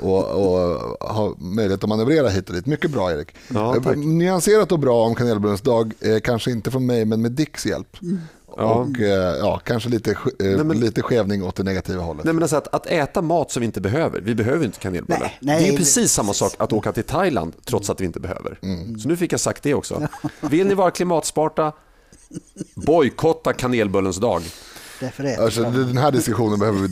[0.00, 2.66] och, och har möjlighet att manövrera hit och dit.
[2.66, 3.28] Mycket bra, Erik.
[3.48, 7.32] Ja, eh, Nyanserat och bra om kanelbullens dag, eh, kanske inte från mig, men med
[7.32, 8.02] Dicks hjälp hjälp.
[8.02, 8.20] Mm.
[8.46, 9.36] Och ja.
[9.36, 12.24] ja, kanske lite, eh, nej, men, lite skevning åt det negativa hållet.
[12.24, 15.20] Nej, men alltså att, att äta mat som vi inte behöver, vi behöver inte kanelbullar.
[15.20, 18.20] Nej, nej, det är precis samma sak att åka till Thailand trots att vi inte
[18.20, 18.58] behöver.
[18.62, 18.98] Mm.
[18.98, 20.08] Så nu fick jag sagt det också.
[20.40, 21.72] Vill ni vara klimatsmarta,
[22.74, 24.42] bojkotta kanelbullens dag.
[25.38, 26.88] Alltså, den här diskussionen behöver vi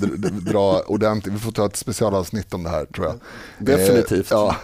[0.50, 1.34] dra ordentligt.
[1.34, 3.20] Vi får ta ett specialavsnitt om det här tror jag.
[3.58, 4.32] Definitivt.
[4.32, 4.56] Eh, ja,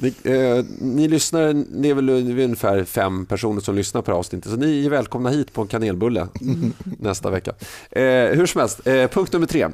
[0.00, 4.18] ni, eh, ni lyssnar, ni är väl ungefär fem personer som lyssnar på det här
[4.18, 6.28] avsnittet, så ni är välkomna hit på en kanelbulle
[6.98, 7.54] nästa vecka.
[7.90, 9.68] Eh, hur som helst, eh, punkt nummer tre.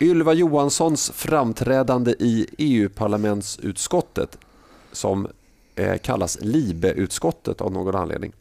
[0.00, 4.38] Ylva Johanssons framträdande i EU-parlamentsutskottet
[4.92, 5.28] som
[5.76, 8.32] eh, kallas LIBE-utskottet av någon anledning.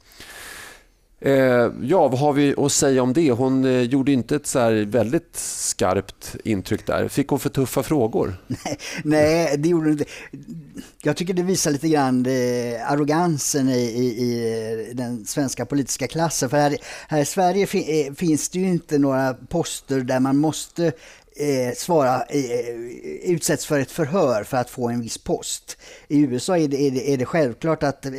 [1.23, 3.31] Eh, ja, vad har vi att säga om det?
[3.31, 7.07] Hon eh, gjorde inte ett så väldigt skarpt intryck där.
[7.07, 8.35] Fick hon för tuffa frågor?
[8.47, 10.05] Nej, nej det gjorde hon inte.
[11.03, 16.07] Jag tycker det visar lite grann eh, arrogansen i, i, i, eh, den svenska politiska
[16.07, 16.49] klassen.
[16.49, 20.37] För här, här i Sverige fin, eh, finns det ju inte några poster där man
[20.37, 20.91] måste
[21.41, 22.75] eh, svara, eh,
[23.23, 25.77] utsätts för ett förhör för att få en viss post.
[26.07, 28.13] I USA är det, är det, är det självklart att eh,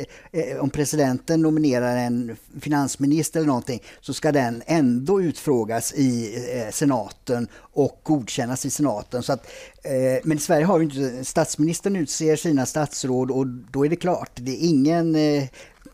[0.59, 7.47] om presidenten nominerar en finansminister eller någonting så ska den ändå utfrågas i eh, senaten
[7.55, 9.23] och godkännas i senaten.
[9.23, 9.47] Så att,
[9.83, 13.95] eh, men i Sverige har vi inte statsministern utser sina statsråd och då är det
[13.95, 15.43] klart, det är ingen eh,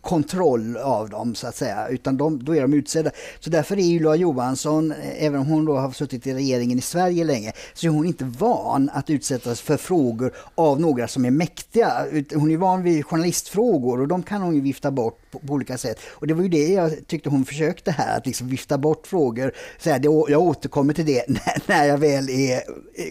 [0.02, 3.12] kontroll av dem så att säga, utan de, då är de utsedda.
[3.40, 7.24] Så därför är Ylva Johansson, även om hon då har suttit i regeringen i Sverige
[7.24, 12.06] länge, så är hon inte van att utsättas för frågor av några som är mäktiga.
[12.34, 15.78] Hon är van vid journalistfrågor och de kan hon ju vifta bort på, på olika
[15.78, 16.00] sätt.
[16.10, 19.54] Och det var ju det jag tyckte hon försökte här, att liksom vifta bort frågor.
[19.80, 22.62] Så här, jag återkommer till det när, när jag väl är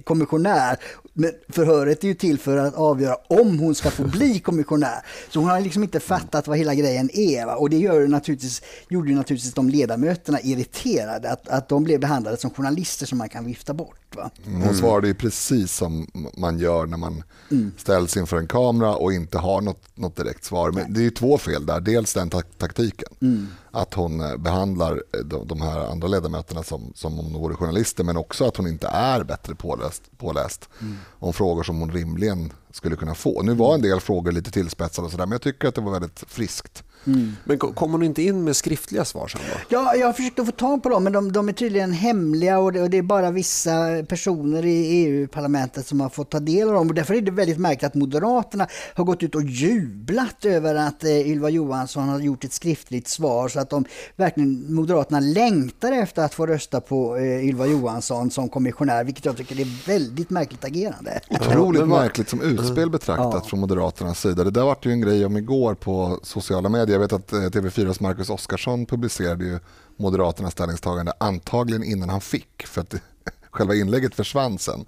[0.00, 0.76] kommissionär.
[1.12, 5.04] Men förhöret är ju till för att avgöra om hon ska få bli kommissionär.
[5.30, 7.46] Så hon har liksom inte fattat vad hela grejen är.
[7.46, 7.56] Va?
[7.56, 11.30] Och det gör naturligtvis, gjorde naturligtvis de ledamöterna irriterade.
[11.30, 14.07] Att, att de blev behandlade som journalister som man kan vifta bort.
[14.16, 14.30] Va?
[14.46, 14.62] Mm.
[14.62, 17.72] Hon svarade ju precis som man gör när man mm.
[17.76, 20.70] ställs inför en kamera och inte har något, något direkt svar.
[20.72, 21.80] Men det är ju två fel där.
[21.80, 23.08] Dels den taktiken.
[23.20, 23.46] Mm.
[23.70, 27.54] Att hon eh, behandlar eh, de, de, här andra ledamöterna som, som om de vore
[27.54, 28.04] journalister.
[28.04, 30.96] Men också att hon inte är bättre påläst, påläst mm.
[31.10, 33.42] om frågor som hon rimligen skulle kunna få.
[33.42, 35.92] Nu var en del frågor lite tillspetsade och sådär, men jag tycker att det var
[35.92, 37.36] väldigt friskt Mm.
[37.44, 39.60] Men kommer hon inte in med skriftliga svar sen då?
[39.68, 42.58] Ja, jag har försökt att få tag på dem, men de, de är tydligen hemliga
[42.58, 46.68] och det, och det, är bara vissa personer i EU-parlamentet som har fått ta del
[46.68, 46.88] av dem.
[46.88, 51.04] Och därför är det väldigt märkligt att Moderaterna har gått ut och jublat över att
[51.04, 53.84] eh, Ylva Johansson har gjort ett skriftligt svar så att de
[54.16, 59.36] verkligen, Moderaterna längtar efter att få rösta på eh, Ylva Johansson som kommissionär, vilket jag
[59.36, 61.20] tycker är väldigt märkligt agerande.
[61.30, 63.48] Otroligt märkligt som utspel betraktat ja.
[63.48, 64.44] från Moderaternas sida.
[64.44, 66.87] Det där var ju en grej om igår på sociala medier.
[66.92, 69.58] Jag vet att eh, TV4s Marcus Oskarsson publicerade ju
[69.96, 72.94] Moderaternas ställningstagande antagligen innan han fick för att
[73.50, 74.84] själva inlägget försvann sen.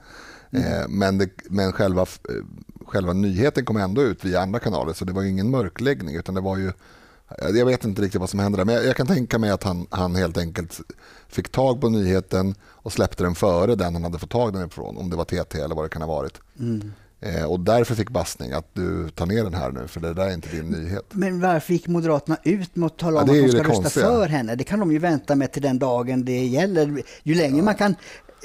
[0.51, 0.73] Mm.
[0.73, 2.07] Eh, men, det, men själva, eh,
[2.87, 6.41] själva nyheten kom ändå ut via andra kanaler så det var ingen mörkläggning utan det
[6.41, 6.73] var ju
[7.39, 9.63] jag vet inte riktigt vad som hände där, men jag, jag, kan tänka mig att
[9.63, 10.81] han, han helt enkelt
[11.29, 14.97] fick tag på nyheten och släppte den före den han hade fått tag den ifrån,
[14.97, 16.41] om det var TT eller vad det kan ha varit.
[16.59, 16.93] Mm.
[17.23, 20.27] Eh, och därför fick Bassning att du tar ner den här nu, för det där
[20.27, 21.05] är inte din nyhet.
[21.11, 24.07] Men varför gick Moderaterna ut med att tala om ja, att de ska rösta konstiga.
[24.07, 24.55] för henne?
[24.55, 27.03] Det kan de ju vänta med till den dagen det gäller.
[27.23, 27.63] Ju längre ja.
[27.65, 27.95] man kan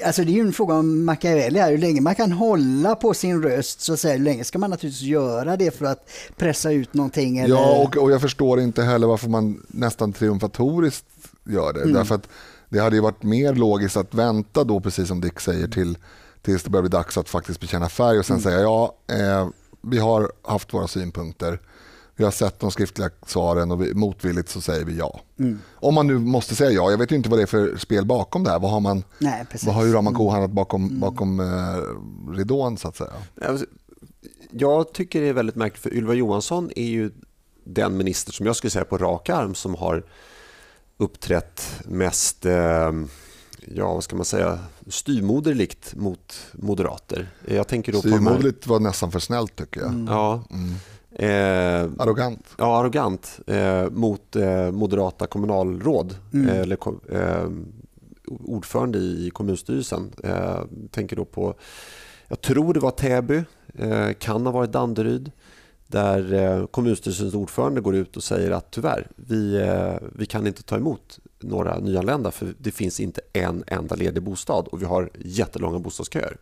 [0.04, 1.70] Alltså det är ju en fråga om Machiavelli här.
[1.70, 4.70] Hur länge man kan hålla på sin röst, så att säga, hur länge ska man
[4.70, 7.38] naturligtvis göra det för att pressa ut någonting?
[7.38, 7.54] Eller?
[7.54, 11.06] Ja, och, och jag förstår inte heller varför man nästan triumfatoriskt
[11.44, 11.80] gör det.
[11.80, 11.92] Mm.
[11.92, 12.28] Därför att
[12.68, 15.98] det hade ju varit mer logiskt att vänta då, precis som Dick säger, till
[16.46, 18.42] tills det börjar bli dags att faktiskt bekänna färg och sen mm.
[18.42, 19.48] säga ja, eh,
[19.80, 21.60] vi har haft våra synpunkter.
[22.16, 25.20] Vi har sett de skriftliga svaren och vi, motvilligt så säger vi ja.
[25.38, 25.58] Mm.
[25.74, 28.06] Om man nu måste säga ja, jag vet ju inte vad det är för spel
[28.06, 28.58] bakom det här.
[28.58, 31.00] Vad har man, Nej, vad har, hur har man kohandlat bakom, mm.
[31.00, 33.12] bakom eh, ridån så att säga?
[34.50, 37.10] Jag tycker det är väldigt märkligt för Ylva Johansson är ju
[37.64, 40.04] den minister som jag skulle säga på rak arm som har
[40.96, 42.92] uppträtt mest eh,
[43.74, 47.28] ja, vad ska man säga, styrmoderligt mot moderater.
[47.48, 49.88] Jag tänker då Styrmoderligt på var nästan för snällt tycker jag.
[49.88, 50.06] Mm.
[50.06, 50.44] Ja.
[50.50, 50.74] Mm.
[51.18, 52.46] Eh, arrogant.
[52.58, 56.48] Ja, arrogant eh, mot eh, moderata kommunalråd mm.
[56.48, 56.78] Eh, eller
[57.12, 57.48] eh,
[58.26, 60.12] ordförande i kommunstyrelsen.
[60.24, 61.54] Eh, tänker då på,
[62.28, 63.42] jag tror det var Täby,
[64.18, 65.32] kan ha varit Danderyd
[65.86, 69.68] där kommunstyrelsens ordförande går ut och säger att tyvärr, vi,
[70.12, 74.68] vi kan inte ta emot några nyanlända för det finns inte en enda ledig bostad
[74.68, 76.36] och vi har jättelånga bostadsköer.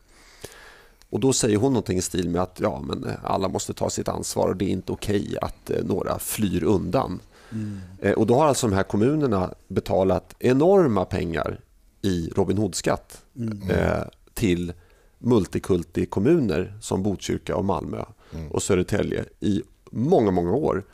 [1.11, 3.91] Och Då säger hon någonting i stil med att ja, men eh, alla måste ta
[3.91, 7.21] sitt ansvar och det är inte okej att eh, några flyr undan.
[7.53, 7.81] Mm.
[8.01, 11.61] Eh, och Då har alltså de här kommunerna betalat enorma pengar
[12.03, 13.71] i Robin Hood-skatt mm.
[13.71, 14.03] eh,
[14.35, 14.73] till
[15.19, 18.53] multikulti-kommuner som Botkyrka och Malmö mm.
[18.53, 20.85] och Södertälje i många, många år.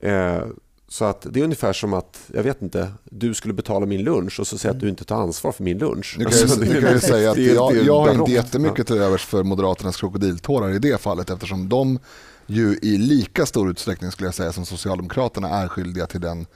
[0.00, 0.42] Eh,
[0.92, 4.40] så att det är ungefär som att, jag vet inte, du skulle betala min lunch
[4.40, 6.16] och så säger att du inte tar ansvar för min lunch.
[6.18, 8.96] Nu kan jag, alltså, nu kan jag säga att jag, jag har inte jättemycket till
[8.96, 11.98] övers för Moderaternas krokodiltårar i det fallet eftersom de
[12.46, 16.46] ju i lika stor utsträckning skulle jag säga som Socialdemokraterna är skyldiga till den,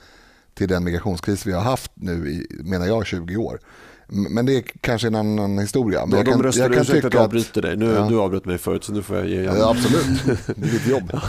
[0.53, 3.59] till den migrationskris vi har haft nu i, menar jag, 20 år.
[4.07, 6.05] Men det är kanske en annan historia.
[6.05, 7.77] Men ja, de röstade, jag kan ursäkta att jag avbryter dig.
[7.77, 8.07] Nu, ja.
[8.09, 9.55] Du avbröt mig förut så nu får jag ge igen.
[9.59, 11.11] Ja, absolut, det är ditt jobb.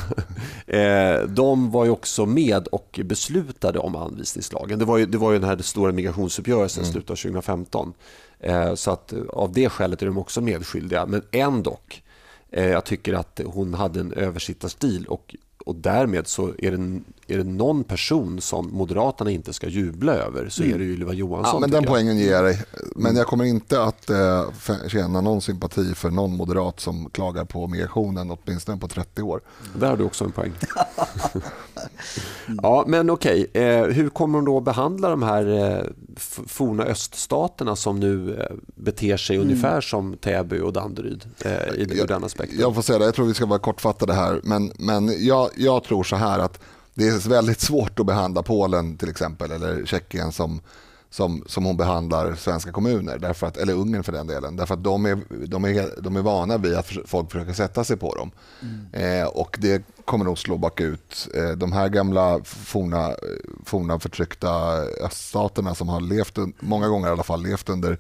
[0.69, 4.79] Eh, de var ju också med och beslutade om anvisningslagen.
[4.79, 6.93] Det var ju, det var ju den här stora migrationsuppgörelsen i mm.
[6.93, 7.93] slutet av 2015.
[8.41, 11.07] Eh, så att av det skälet är de också medskyldiga.
[11.07, 11.79] Men ändå,
[12.51, 15.35] eh, jag tycker att hon hade en översittarstil och
[15.66, 17.00] och därmed så är det,
[17.35, 20.74] är det någon person som Moderaterna inte ska jubla över så mm.
[20.74, 21.55] är det ju Ylva Johansson.
[21.55, 22.62] Ja, men den poängen ger jag dig.
[22.96, 23.16] Men mm.
[23.16, 24.50] jag kommer inte att eh,
[24.88, 29.40] känna någon sympati för någon moderat som klagar på migrationen åtminstone på 30 år.
[29.74, 30.52] Där har du också en poäng.
[32.62, 33.46] ja, men okej.
[33.51, 33.62] Okay.
[33.62, 35.85] Eh, hur kommer de då behandla de här eh,
[36.46, 39.49] forna öststaterna som nu eh, beter sig mm.
[39.49, 41.25] ungefär som Täby och Danderyd
[41.75, 42.61] i, ur den aspekten?
[42.61, 44.40] Jag får säga det, jag tror vi ska vara kortfattade här.
[44.44, 46.61] Men, men jag, jag tror så här att
[46.94, 50.61] det är väldigt svårt att behandla Polen till exempel eller Tjeckien som,
[51.16, 54.57] som, som hon behandlar svenska kommuner, därför att, eller Ungern för den delen.
[54.57, 57.96] Därför att de är, de är, de är vana vid att folk försöker sätta sig
[57.96, 58.31] på dem.
[58.62, 59.22] Mm.
[59.22, 61.29] Eh, och det kommer nog slå bakut.
[61.35, 63.14] Eh, de här gamla forna,
[63.64, 64.52] forna förtryckta
[65.05, 67.98] öststaterna som har levt, många gånger i alla fall, levt under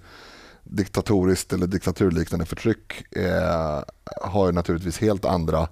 [0.64, 3.82] diktatoriskt eller diktaturliknande förtryck eh,
[4.22, 5.68] har naturligtvis helt andra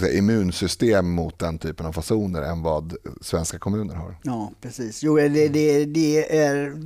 [0.00, 4.16] säga, immunsystem mot den typen av fasoner än vad svenska kommuner har.
[4.22, 5.02] Ja, precis.
[5.02, 6.82] Jo, det, det, det är,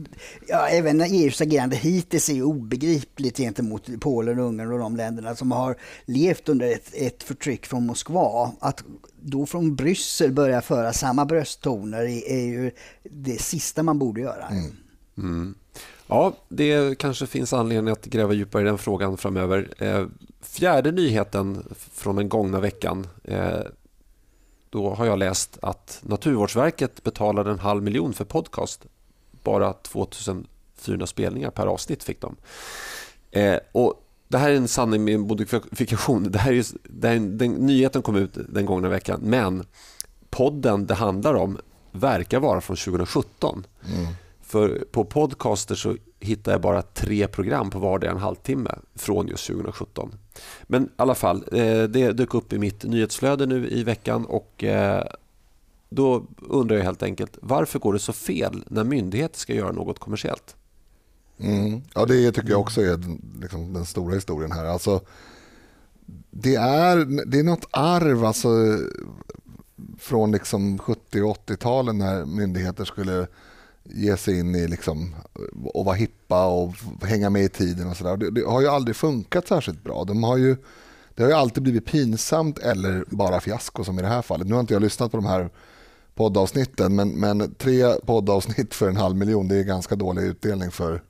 [0.48, 5.76] ja, även EUs agerande hittills är obegripligt gentemot Polen, Ungern och de länderna som har
[6.04, 8.52] levt under ett, ett förtryck från Moskva.
[8.60, 8.84] Att
[9.20, 12.70] då från Bryssel börja föra samma brösttoner är, är ju
[13.02, 14.48] det sista man borde göra.
[14.48, 14.72] Mm.
[15.18, 15.54] Mm.
[16.06, 19.74] Ja, det kanske finns anledning att gräva djupare i den frågan framöver.
[19.78, 20.06] Eh,
[20.40, 23.06] fjärde nyheten från den gångna veckan.
[23.24, 23.60] Eh,
[24.70, 28.86] då har jag läst att Naturvårdsverket betalade en halv miljon för podcast.
[29.42, 32.36] Bara 2400 spelningar per avsnitt fick de.
[33.30, 36.30] Eh, och det här är en sanning med modifikation.
[36.30, 39.64] Det här är, det här, den, nyheten kom ut den gångna veckan, men
[40.30, 41.58] podden det handlar om
[41.92, 43.66] verkar vara från 2017.
[43.94, 44.06] Mm.
[44.46, 49.46] För på podcaster så hittar jag bara tre program på vardera en halvtimme från just
[49.46, 50.14] 2017.
[50.62, 54.64] Men i alla fall, eh, det dök upp i mitt nyhetsflöde nu i veckan och
[54.64, 55.04] eh,
[55.88, 59.98] då undrar jag helt enkelt varför går det så fel när myndigheter ska göra något
[59.98, 60.56] kommersiellt?
[61.38, 61.82] Mm.
[61.94, 63.00] Ja, det tycker jag också är
[63.40, 64.64] liksom, den stora historien här.
[64.64, 65.00] Alltså,
[66.30, 68.48] det, är, det är något arv alltså,
[69.98, 73.26] från liksom 70 och 80-talen när myndigheter skulle
[73.94, 75.14] ge sig in i liksom,
[75.64, 78.16] och vara hippa och hänga med i tiden och sådär.
[78.16, 80.04] Det, det, har ju aldrig funkat särskilt bra.
[80.04, 80.56] De har ju,
[81.14, 84.46] det har ju alltid blivit pinsamt eller bara fiasko som i det här fallet.
[84.46, 85.50] Nu har inte jag lyssnat på de här
[86.16, 91.02] poddavsnitten men, men tre poddavsnitt för en halv miljon det är ganska dålig utdelning för,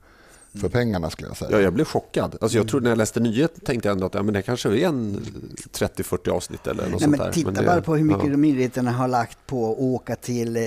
[0.61, 1.51] för pengarna skulle jag säga.
[1.51, 2.37] Ja, jag blev chockad.
[2.41, 4.69] Alltså, jag trodde när jag läste nyheten tänkte jag ändå att ja, men det kanske
[4.69, 5.25] är en
[5.73, 7.31] 30-40 avsnitt eller något Nej, sånt men där.
[7.31, 8.37] Titta men det, bara på hur mycket ja.
[8.37, 10.63] myndigheterna har lagt på att åka till eh,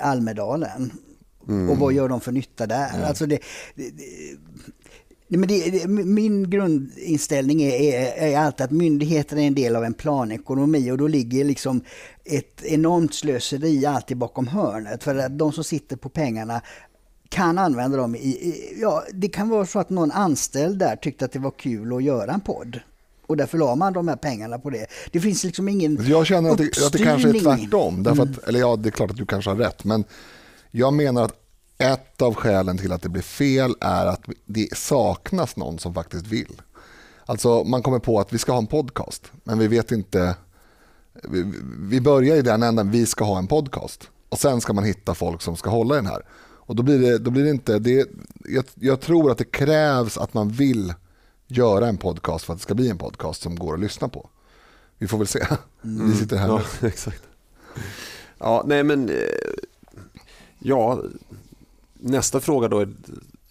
[0.00, 0.92] Almedalen.
[1.48, 1.70] Mm.
[1.70, 2.88] Och vad gör de för nytta där?
[2.94, 3.08] Mm.
[3.08, 3.38] Alltså det,
[3.74, 3.90] det,
[5.28, 9.84] det, men det, min grundinställning är, är, är alltid att myndigheter är en del av
[9.84, 11.80] en planekonomi och då ligger liksom
[12.24, 15.04] ett enormt slöseri alltid bakom hörnet.
[15.04, 16.62] För att de som sitter på pengarna
[17.28, 21.32] kan använda dem i, ja det kan vara så att någon anställd där tyckte att
[21.32, 22.80] det var kul att göra en podd.
[23.26, 24.86] Och därför la man de här pengarna på det.
[25.12, 28.02] Det finns liksom ingen Jag känner att det, att det kanske är tvärtom.
[28.02, 28.40] Därför att, mm.
[28.46, 29.84] Eller ja, det är klart att du kanske har rätt.
[29.84, 30.04] Men
[30.74, 31.34] jag menar att
[31.78, 36.26] ett av skälen till att det blir fel är att det saknas någon som faktiskt
[36.26, 36.62] vill.
[37.26, 40.36] Alltså man kommer på att vi ska ha en podcast, men vi vet inte.
[41.22, 44.08] Vi, vi börjar i den änden, vi ska ha en podcast.
[44.28, 46.22] Och sen ska man hitta folk som ska hålla den här.
[46.64, 48.08] Och då blir det, då blir det inte, det,
[48.44, 50.94] jag, jag tror att det krävs att man vill
[51.46, 54.30] göra en podcast för att det ska bli en podcast som går att lyssna på.
[54.98, 55.46] Vi får väl se.
[55.84, 56.10] Mm.
[56.10, 57.22] Vi sitter här ja, exakt.
[58.38, 59.16] Ja, nej men eh,
[60.62, 61.02] Ja,
[61.92, 62.88] nästa fråga då är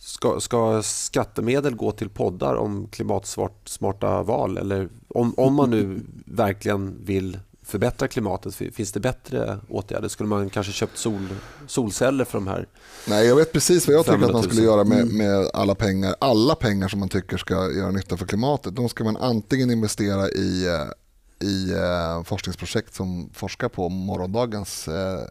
[0.03, 4.57] Ska, ska, skattemedel gå till poddar om klimatsmarta val?
[4.57, 10.07] Eller om, om man nu verkligen vill förbättra klimatet, finns det bättre åtgärder?
[10.07, 11.27] Skulle man kanske köpt sol,
[11.67, 12.67] solceller för de här
[13.07, 16.15] Nej, jag vet precis vad jag tycker att man skulle göra med, med alla pengar.
[16.19, 20.29] Alla pengar som man tycker ska göra nytta för klimatet, de ska man antingen investera
[20.29, 25.21] i, eh, i eh, forskningsprojekt som forskar på morgondagens eh,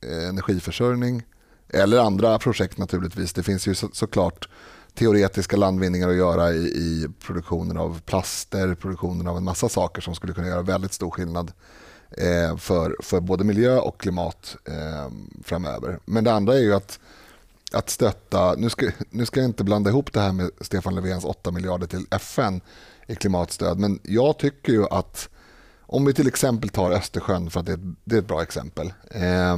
[0.00, 1.22] Eh, energiförsörjning
[1.68, 3.32] eller andra projekt naturligtvis.
[3.32, 4.48] Det finns ju så, såklart
[4.94, 10.14] teoretiska landvinningar att göra i, i produktionen av plaster, produktionen av en massa saker som
[10.14, 11.52] skulle kunna göra väldigt stor skillnad
[12.10, 15.12] eh, för, för både miljö och klimat eh,
[15.44, 15.98] framöver.
[16.04, 16.98] Men det andra är ju att,
[17.72, 21.24] att stötta, nu ska, nu ska jag inte blanda ihop det här med Stefan Löfvens
[21.24, 22.60] 8 miljarder till FN
[23.06, 25.28] i klimatstöd, men jag tycker ju att
[25.88, 28.92] om vi till exempel tar Östersjön, för att det är, det är ett bra exempel.
[29.10, 29.56] Eh,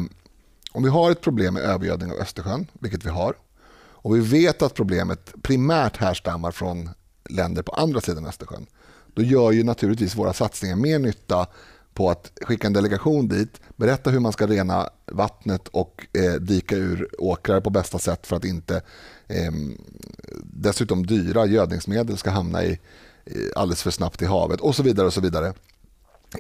[0.79, 3.35] om vi har ett problem med övergödning av Östersjön, vilket vi har,
[3.79, 6.91] och vi vet att problemet primärt härstammar från
[7.31, 8.67] länder på andra sidan Östersjön,
[9.14, 11.47] då gör ju naturligtvis våra satsningar mer nytta
[11.95, 16.77] på att skicka en delegation dit, berätta hur man ska rena vattnet och eh, dika
[16.77, 18.83] ur åkrar på bästa sätt för att inte
[19.27, 19.53] eh,
[20.43, 22.81] dessutom dyra gödningsmedel ska hamna i,
[23.57, 25.07] alldeles för snabbt i havet och så vidare.
[25.07, 25.53] och så vidare.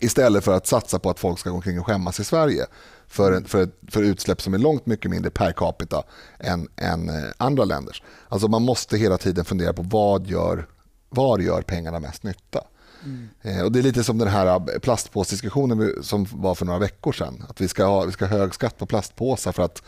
[0.00, 2.66] Istället för att satsa på att folk ska gå omkring och skämmas i Sverige
[3.06, 6.02] för, för, för utsläpp som är långt mycket mindre per capita
[6.38, 8.02] än, än eh, andra länders.
[8.28, 10.66] Alltså man måste hela tiden fundera på vad gör,
[11.08, 12.60] var gör pengarna mest nytta?
[13.04, 13.28] Mm.
[13.42, 17.12] Eh, och Det är lite som den här eh, plastpåsdiskussionen som var för några veckor
[17.12, 17.44] sedan.
[17.48, 19.82] Att vi ska ha, vi ska ha hög skatt på plastpåsar för att,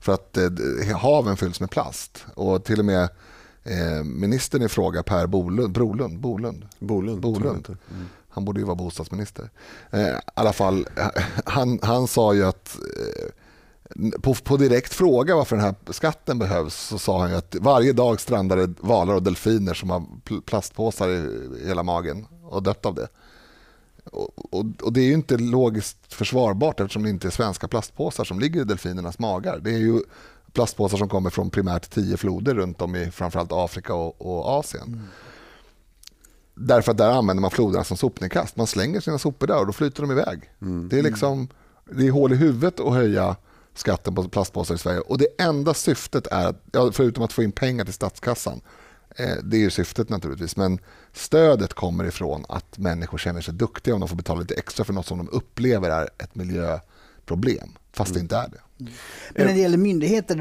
[0.00, 2.24] för att eh, haven fylls med plast.
[2.34, 3.08] Och till och med
[3.64, 7.66] eh, ministern i fråga, Per Bolund, Brolund, Bolund, Bolund, Bolund.
[7.68, 8.08] Mm.
[8.36, 9.50] Han borde ju vara bostadsminister.
[9.90, 10.88] Eh, I alla fall,
[11.44, 16.74] han, han sa ju att eh, på, på, direkt fråga varför den här skatten behövs
[16.74, 20.04] så sa han att varje dag strandar det valar och delfiner som har
[20.40, 23.08] plastpåsar i hela magen och dött av det.
[24.04, 28.24] Och, och, och, Det är ju inte logiskt försvarbart eftersom det inte är svenska plastpåsar
[28.24, 29.58] som ligger i delfinernas magar.
[29.58, 30.00] Det är ju
[30.52, 34.86] plastpåsar som kommer från primärt tio floder runt om i framförallt Afrika och, och Asien.
[34.86, 35.00] Mm.
[36.58, 38.56] Därför att där använder man floderna som sopnedkast.
[38.56, 40.50] Man slänger sina sopor där och då flyter de iväg.
[40.62, 40.88] Mm.
[40.88, 41.48] Det, är liksom,
[41.90, 43.36] det är hål i huvudet att höja
[43.74, 45.00] skatten på plastpåsar i Sverige.
[45.00, 46.54] Och Det enda syftet är,
[46.92, 48.60] förutom att få in pengar till statskassan,
[49.16, 50.56] Eh, det är ju syftet naturligtvis.
[50.56, 50.78] Men
[51.12, 54.92] stödet kommer ifrån att människor känner sig duktiga om de får betala lite extra för
[54.92, 56.34] något som de upplever är ett
[57.26, 58.60] miljöproblem, fast det inte är det.
[59.34, 60.36] Men när det gäller myndigheter,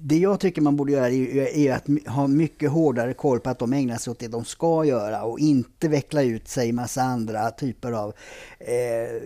[0.00, 3.58] det jag tycker man borde göra är, är att ha mycket hårdare koll på att
[3.58, 7.02] de ägnar sig åt det de ska göra och inte veckla ut sig i massa
[7.02, 8.14] andra typer av,
[8.58, 9.22] eh,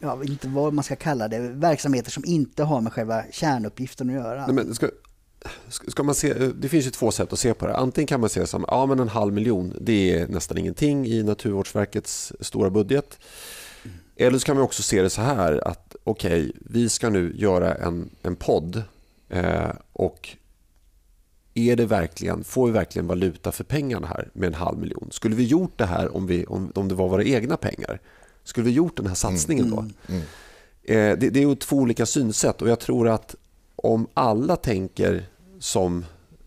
[0.00, 4.08] jag vet inte vad man ska kalla det, verksamheter som inte har med själva kärnuppgiften
[4.08, 4.46] att göra.
[4.46, 4.88] Nej, men ska,
[5.68, 7.76] ska man se, det finns ju två sätt att se på det.
[7.76, 11.06] Antingen kan man se det som ja, men en halv miljon, det är nästan ingenting
[11.06, 13.18] i Naturvårdsverkets stora budget.
[14.16, 17.32] Eller så kan man också se det så här att okej, okay, vi ska nu
[17.36, 18.82] göra en, en podd
[19.28, 20.36] eh, och
[21.54, 25.08] är det verkligen, får vi verkligen valuta för pengarna här med en halv miljon?
[25.10, 28.00] Skulle vi gjort det här om, vi, om, om det var våra egna pengar?
[28.44, 29.78] Skulle vi gjort den här satsningen då?
[29.78, 30.22] Mm, mm.
[30.82, 33.34] Eh, det, det, är två olika synsätt och jag tror att
[33.76, 35.26] om alla tänker
[35.58, 36.04] som,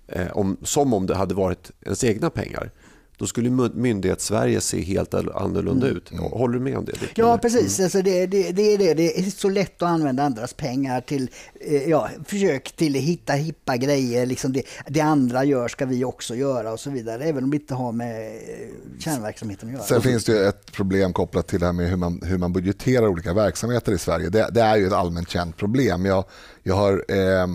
[0.07, 2.71] eh, om, som om det hade varit ens egna pengar
[3.19, 5.97] då skulle myndighets-Sverige se helt annorlunda mm.
[5.97, 6.09] ut.
[6.19, 6.93] Håller du med om det?
[7.15, 7.79] ja, precis.
[7.79, 7.85] Mm.
[7.85, 8.93] Alltså det, det, det, är det.
[8.93, 11.29] det är så lätt att använda andras pengar till
[11.61, 14.25] eh, ja, försök till att hitta hippa grejer.
[14.25, 17.23] Liksom det, det andra gör ska vi också göra och så vidare.
[17.23, 19.83] Även om det inte har med eh, kärnverksamheten att göra.
[19.83, 23.07] Sen finns det ett problem kopplat till det här med hur man, hur man budgeterar
[23.07, 24.29] olika verksamheter i Sverige.
[24.29, 26.05] Det, det är ju ett allmänt känt problem.
[26.05, 26.25] Jag,
[26.63, 27.47] jag, har, eh,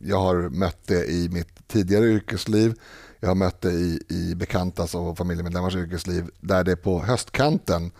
[0.00, 2.74] jag har mött det i mitt tidigare yrkesliv
[3.20, 7.90] jag har mött det i, i bekantas och familjemedlemmars yrkesliv där det på höstkanten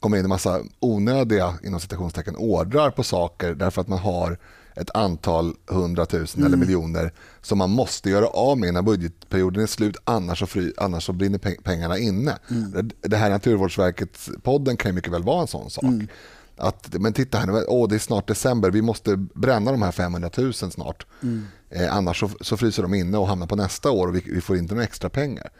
[0.00, 4.38] kommer in en massa onödiga inom citationstecken ordrar på saker därför att man har
[4.76, 6.46] ett antal hundratusen mm.
[6.46, 7.12] eller miljoner
[7.42, 11.12] som man måste göra av med innan budgetperioden är slut annars så, fri, annars så
[11.12, 12.38] brinner pengarna inne.
[12.50, 12.90] Mm.
[13.00, 15.84] Det här Naturvårdsverket-podden kan mycket väl vara en sån sak.
[15.84, 16.08] Mm.
[16.56, 20.30] Att, men titta här, åh, det är snart december, vi måste bränna de här 500
[20.36, 21.06] 000 snart.
[21.22, 21.46] Mm.
[21.70, 24.40] Eh, annars så, så, fryser de inne och hamnar på nästa år och vi, vi
[24.40, 25.50] får inte några extra pengar.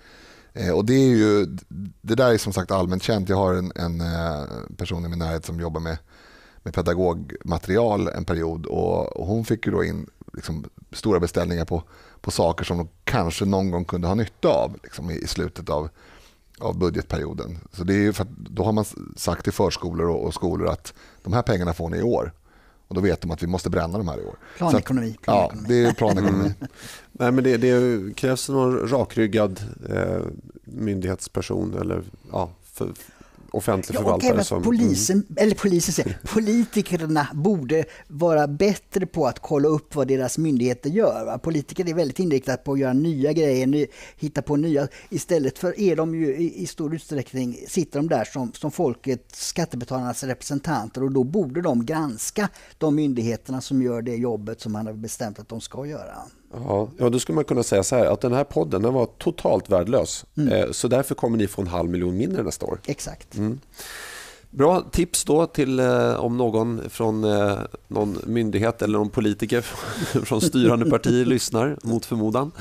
[0.52, 1.46] Eh, och det, är ju,
[2.00, 3.28] det där är som sagt allmänt känt.
[3.28, 4.44] Jag har en, en eh,
[4.76, 5.98] person i min närhet som jobbar med,
[6.62, 11.82] med pedagogmaterial en period och, och hon fick ju då in liksom, stora beställningar på,
[12.20, 15.70] på saker som de kanske någon gång kunde ha nytta av liksom, i, i slutet
[15.70, 15.88] av
[16.58, 17.58] av budgetperioden.
[17.72, 18.84] Så det är för då har man
[19.16, 22.32] sagt till förskolor och, och, skolor att de här pengarna får ni i år.
[22.88, 24.36] Och då vet de att vi måste bränna de här i år.
[24.56, 25.10] Planekonomi.
[25.10, 25.58] Att, planekonomi.
[25.62, 26.44] Ja, det är planekonomi.
[26.44, 26.52] Mm.
[27.12, 30.22] Nej, men det, det krävs någon rakryggad eh,
[30.64, 32.02] myndighetsperson eller
[32.32, 32.92] ja, för,
[33.56, 34.32] offentlig förvaltare.
[34.34, 35.36] Ja, och som, polisen, mm.
[35.36, 41.24] eller polisen säger, politikerna borde vara bättre på att kolla upp vad deras myndigheter gör.
[41.24, 41.38] Va?
[41.38, 43.86] Politiker är väldigt inriktade på att göra nya grejer, ny,
[44.16, 44.88] hitta på nya.
[45.08, 49.26] Istället för är de ju i, i, stor utsträckning, sitter de där som, som folket,
[49.32, 52.48] skattebetalarnas representanter och då borde de granska
[52.78, 56.16] de myndigheterna som gör det jobbet som man har bestämt att de ska göra.
[56.66, 59.06] Ja, ja, då skulle man kunna säga så här att den här podden den var
[59.06, 60.24] totalt värdelös.
[60.36, 60.52] Mm.
[60.52, 62.80] Eh, så därför kommer ni få en halv miljon mindre nästa år.
[62.86, 63.36] Exakt.
[63.36, 63.60] Mm.
[64.50, 69.60] Bra tips då till eh, om någon från eh, någon myndighet eller någon politiker
[70.24, 72.52] från styrande partier lyssnar mot förmodan.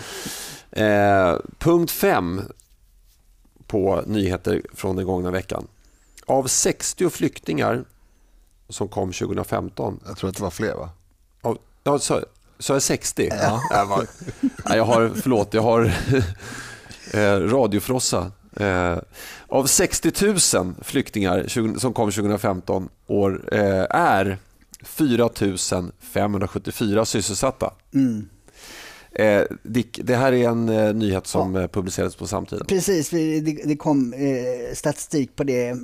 [0.72, 2.42] Eh, punkt 5
[3.68, 5.68] på nyheter från den gångna veckan.
[6.26, 7.84] Av 60 flyktingar
[8.70, 10.00] som kom 2015.
[10.08, 10.90] Jag tror att det var fler va?
[11.42, 12.22] Av, ja, så,
[12.60, 13.30] Sa jag 60?
[13.32, 13.62] Ja.
[13.70, 14.08] Jag, var,
[14.66, 15.84] jag har, förlåt, jag har
[17.14, 18.32] eh, radiofrossa.
[18.56, 18.98] Eh,
[19.48, 20.12] av 60
[20.58, 21.48] 000 flyktingar
[21.80, 24.38] som kom 2015 år, eh, är
[24.84, 25.30] 4
[26.14, 27.74] 574 sysselsatta.
[27.94, 28.30] Mm.
[29.16, 31.68] Eh, Dick, det här är en eh, nyhet som ja.
[31.68, 32.66] Publicerades på samtiden.
[32.66, 35.76] Precis, det, det kom eh, statistik på det.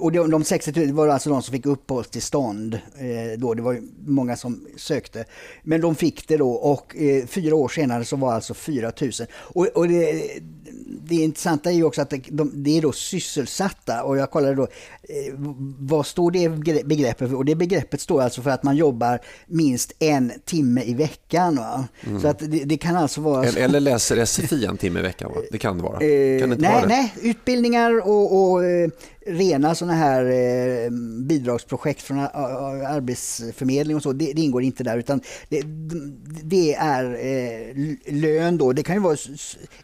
[0.00, 2.74] Och de, de 60 000 var alltså de som fick uppehållstillstånd.
[2.74, 3.54] Eh, då.
[3.54, 5.24] Det var många som sökte.
[5.62, 9.10] Men de fick det då och eh, fyra år senare så var alltså 4 000.
[9.32, 10.22] Och, och det,
[10.86, 14.62] det intressanta är ju också att de, det är då sysselsatta och jag kollade då
[14.62, 15.34] eh,
[15.78, 16.48] vad står det
[16.84, 17.36] begreppet för?
[17.36, 21.60] Och det begreppet står alltså för att man jobbar minst en timme i veckan.
[22.06, 22.20] Mm.
[22.20, 23.44] Så att det, det, kan alltså vara...
[23.44, 25.32] Eller, eller läser SFI en timme i veckan?
[25.34, 25.40] Va?
[25.50, 25.94] Det kan det vara.
[25.94, 28.90] Eh, kan det nej, vara nej, utbildningar och, och eh,
[29.26, 30.90] rena sådana här eh,
[31.26, 35.62] bidragsprojekt från Arbetsförmedling och så, det, det ingår inte där utan det,
[36.42, 38.72] det är eh, lön då.
[38.72, 39.16] Det kan ju vara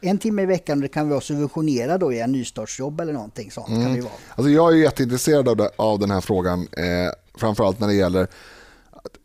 [0.00, 3.50] en timme i veckan och det kan vara subventionerad då i en nystartsjobb eller någonting
[3.50, 3.68] sånt.
[3.68, 3.82] Mm.
[3.82, 4.12] Kan det vara.
[4.34, 8.26] Alltså jag är jätteintresserad av, det, av den här frågan, eh, framförallt när det gäller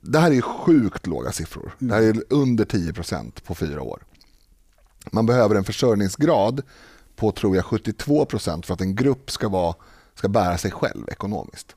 [0.02, 1.76] det här är sjukt låga siffror.
[1.80, 4.04] Det här är under 10% på fyra år.
[5.12, 6.62] Man behöver en försörjningsgrad
[7.16, 9.76] på tror jag 72% för att en grupp ska vara
[10.16, 11.76] ska bära sig själv ekonomiskt.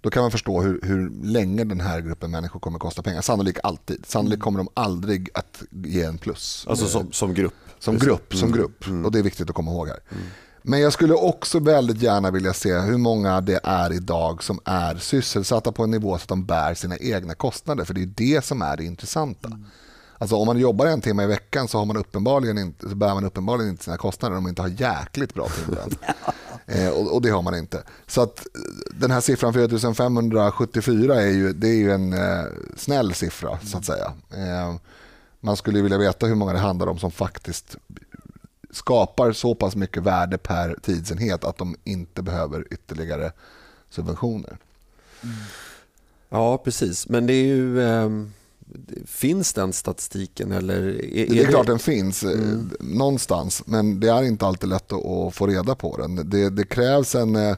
[0.00, 3.20] då kan man förstå hur, hur länge den här gruppen människor kommer att kosta pengar.
[3.20, 4.06] Sannolikt alltid.
[4.06, 6.66] Sannolikt kommer de aldrig att ge en plus.
[6.68, 7.54] Alltså som, som grupp?
[7.78, 8.86] Som grupp, som grupp.
[8.86, 9.04] Mm.
[9.04, 10.00] och det är viktigt att komma ihåg här.
[10.10, 10.22] Mm.
[10.62, 14.96] Men jag skulle också väldigt gärna vilja se hur många det är idag som är
[14.96, 17.84] sysselsatta på en nivå så att de bär sina egna kostnader.
[17.84, 19.48] För det är det som är det intressanta.
[19.48, 19.64] Mm.
[20.20, 23.14] Alltså om man jobbar en timme i veckan så, har man uppenbarligen inte, så bär
[23.14, 25.90] man uppenbarligen inte sina kostnader om man inte har jäkligt bra timlön.
[26.66, 27.82] eh, och, och, det har man inte.
[28.06, 28.46] Så att
[28.94, 32.44] den här siffran 4574 är ju, det är ju en eh,
[32.76, 34.12] snäll siffra så att säga.
[34.30, 34.74] Eh,
[35.40, 37.76] man skulle vilja veta hur många det handlar om som faktiskt
[38.70, 43.32] skapar så pass mycket värde per tidsenhet att de inte behöver ytterligare
[43.90, 44.58] subventioner.
[45.22, 45.36] Mm.
[46.28, 47.08] Ja, precis.
[47.08, 47.82] Men det är ju...
[47.82, 48.10] Eh,
[49.06, 50.52] finns den statistiken?
[50.52, 50.76] Eller
[51.16, 52.70] är, det, är klart den finns eh, mm.
[52.80, 56.30] någonstans, men det är inte alltid lätt att, få reda på den.
[56.30, 57.56] Det, det, krävs en, eh,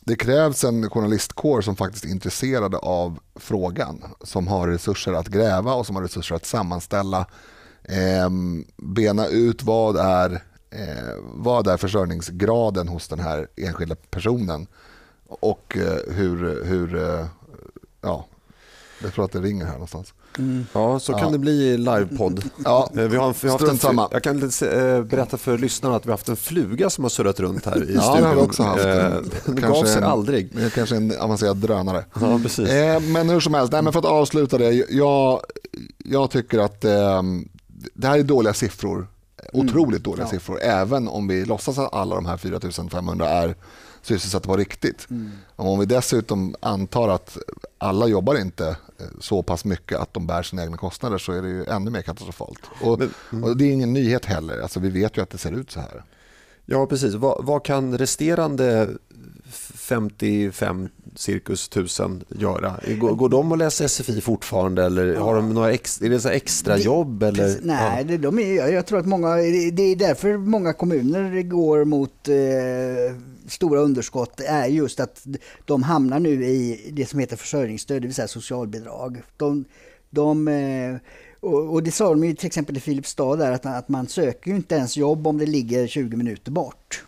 [0.00, 5.74] det krävs en journalistkår som faktiskt är intresserade av frågan, som har resurser att gräva
[5.74, 7.26] och som har resurser att sammanställa
[7.82, 8.30] eh,
[8.76, 14.66] bena ut vad är, eh, vad är försörjningsgraden hos den här enskilda personen
[15.28, 16.96] och eh, hur, hur
[18.00, 18.26] ja,
[19.02, 20.14] jag tror att det ringer här någonstans.
[20.38, 20.66] Mm.
[20.72, 21.30] Ja, så kan ja.
[21.30, 22.44] det bli i livepodd.
[22.64, 26.06] Ja, eh, vi har, vi har haft en, jag kan eh, berätta för lyssnarna att
[26.06, 28.22] vi har haft en fluga som har surrat runt här i ja, studion.
[28.22, 28.82] Det har vi också haft.
[29.46, 30.72] Den gav sig en, aldrig.
[30.74, 32.04] Kanske en avancerad drönare.
[32.20, 32.68] Ja, precis.
[33.00, 34.72] Men hur som helst, nej, men för att avsluta det.
[34.90, 35.40] Jag,
[36.04, 36.80] jag tycker att
[37.94, 39.06] det här är dåliga siffror.
[39.52, 39.66] Mm.
[39.66, 40.30] Otroligt dåliga ja.
[40.30, 40.60] siffror.
[40.60, 43.54] Även om vi låtsas att alla de här 4500 är
[44.02, 45.10] sysselsatta på riktigt.
[45.10, 45.30] Mm.
[45.56, 47.38] Om vi dessutom antar att
[47.78, 51.42] alla jobbar inte eh, så pass mycket att de bär sina egna kostnader så är
[51.42, 52.60] det ju ännu mer katastrofalt.
[52.80, 53.00] Och,
[53.32, 53.44] mm.
[53.44, 54.60] och det är ingen nyhet heller.
[54.60, 56.02] Alltså, vi vet ju att det ser ut så här.
[56.66, 57.14] Ja, precis.
[57.14, 58.88] Vad, vad kan resterande
[59.74, 62.80] 55 cirkus tusen göra?
[62.98, 65.24] Går, går de och läser SFI fortfarande eller ja.
[65.24, 67.22] har de några ex, är det så extra det, jobb?
[67.22, 67.58] Eller?
[67.62, 68.18] Nej, ja.
[68.18, 69.36] de är, jag tror att många,
[69.72, 73.16] det är därför många kommuner går mot eh,
[73.52, 75.26] stora underskott är just att
[75.64, 79.22] de hamnar nu i det som heter försörjningsstöd, det vill säga socialbidrag.
[79.36, 79.64] De,
[80.10, 80.96] de eh,
[81.40, 84.56] och, det sa de ju till exempel i Filipstad där att, att man söker ju
[84.56, 87.04] inte ens jobb om det ligger 20 minuter bort.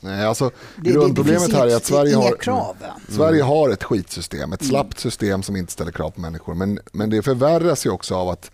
[0.00, 0.50] Nej, alltså,
[0.84, 2.92] det, grundproblemet det, här är att Sverige har, krav, mm.
[3.08, 4.70] Sverige har ett skitsystem, ett mm.
[4.70, 6.54] slappt system som inte ställer krav på människor.
[6.54, 8.50] Men, men det förvärras ju också av att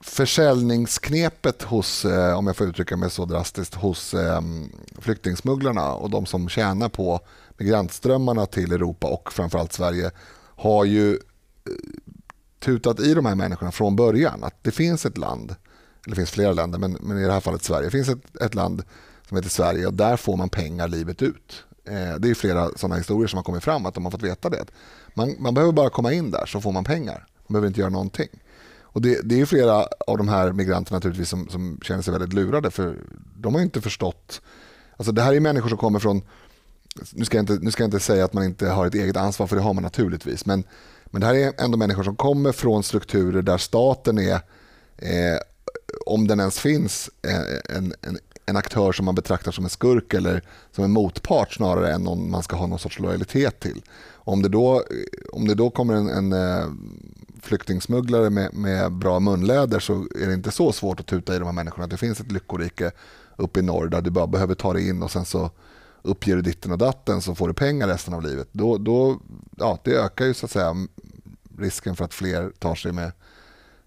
[0.00, 6.26] försäljningsknepet hos, eh, om jag får uttrycka mig så drastiskt, hos ehm, flyktingsmugglarna och de
[6.26, 7.20] som tjänar på
[7.56, 10.10] migrantströmmarna till Europa och framförallt Sverige
[10.56, 11.18] har ju eh,
[12.60, 15.50] tutat i de här människorna från början att det finns ett land,
[16.04, 18.42] eller det finns flera länder, men, men i det här fallet Sverige, det finns ett,
[18.42, 18.82] ett land
[19.28, 21.64] som heter Sverige och där får man pengar livet ut.
[21.84, 24.50] Eh, det är flera sådana historier som har kommit fram att de har fått veta
[24.50, 24.64] det.
[25.14, 27.26] Man, man behöver bara komma in där så får man pengar.
[27.46, 28.28] Man behöver inte göra någonting.
[28.92, 32.32] Och det, det är flera av de här migranterna naturligtvis som, som känner sig väldigt
[32.32, 32.96] lurade för
[33.36, 34.40] de har inte förstått.
[34.96, 36.22] Alltså det här är människor som kommer från,
[37.12, 39.16] nu ska, jag inte, nu ska jag inte säga att man inte har ett eget
[39.16, 40.64] ansvar för det har man naturligtvis, men,
[41.04, 44.34] men det här är ändå människor som kommer från strukturer där staten är,
[44.96, 45.38] eh,
[46.06, 50.14] om den ens finns, eh, en, en, en aktör som man betraktar som en skurk
[50.14, 53.82] eller som en motpart snarare än någon man ska ha någon sorts lojalitet till.
[54.24, 54.84] Om det då,
[55.32, 56.66] om det då kommer en, en eh,
[57.42, 61.44] flyktingsmugglare med, med bra munläder så är det inte så svårt att tuta i de
[61.44, 61.86] här människorna.
[61.86, 62.90] Det finns ett lyckorike
[63.36, 65.50] uppe i norr där du bara behöver ta dig in och sen så
[66.02, 68.48] uppger du ditten och datten så får du pengar resten av livet.
[68.52, 69.20] Då, då,
[69.56, 70.74] ja, det ökar ju så att säga
[71.58, 73.12] risken för att fler tar sig med,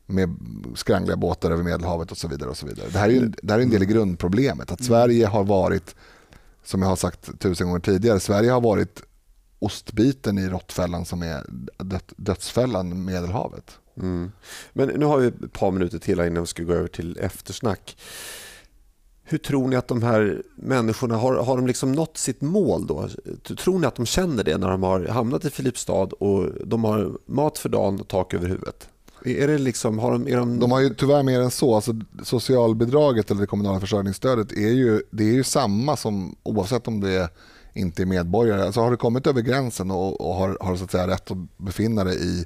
[0.06, 0.36] med
[0.76, 2.50] skrangliga båtar över Medelhavet och så vidare.
[2.50, 2.88] och så vidare.
[2.92, 4.72] Det här är ju, det här är en del i grundproblemet.
[4.72, 5.96] Att Sverige har varit,
[6.64, 9.02] som jag har sagt tusen gånger tidigare, Sverige har varit
[9.66, 11.46] ostbiten i råttfällan som är
[12.16, 13.80] dödsfällan Medelhavet.
[13.98, 14.32] Mm.
[14.74, 17.98] Men nu har vi ett par minuter till innan vi ska gå över till eftersnack.
[19.24, 23.10] Hur tror ni att de här människorna har, har de liksom nått sitt mål då?
[23.58, 27.18] Tror ni att de känner det när de har hamnat i Filipstad och de har
[27.26, 28.90] mat för dagen och tak över huvudet?
[29.26, 30.60] Är det liksom, har de, är de...
[30.60, 31.76] de har ju tyvärr mer än så.
[31.76, 31.94] Alltså,
[32.24, 37.12] socialbidraget eller det kommunala försörjningsstödet är ju, det är ju samma som oavsett om det
[37.12, 37.30] är
[37.76, 38.64] inte är medborgare.
[38.64, 41.38] Alltså har du kommit över gränsen och, och har, har så att säga rätt att
[41.58, 42.46] befinna dig i,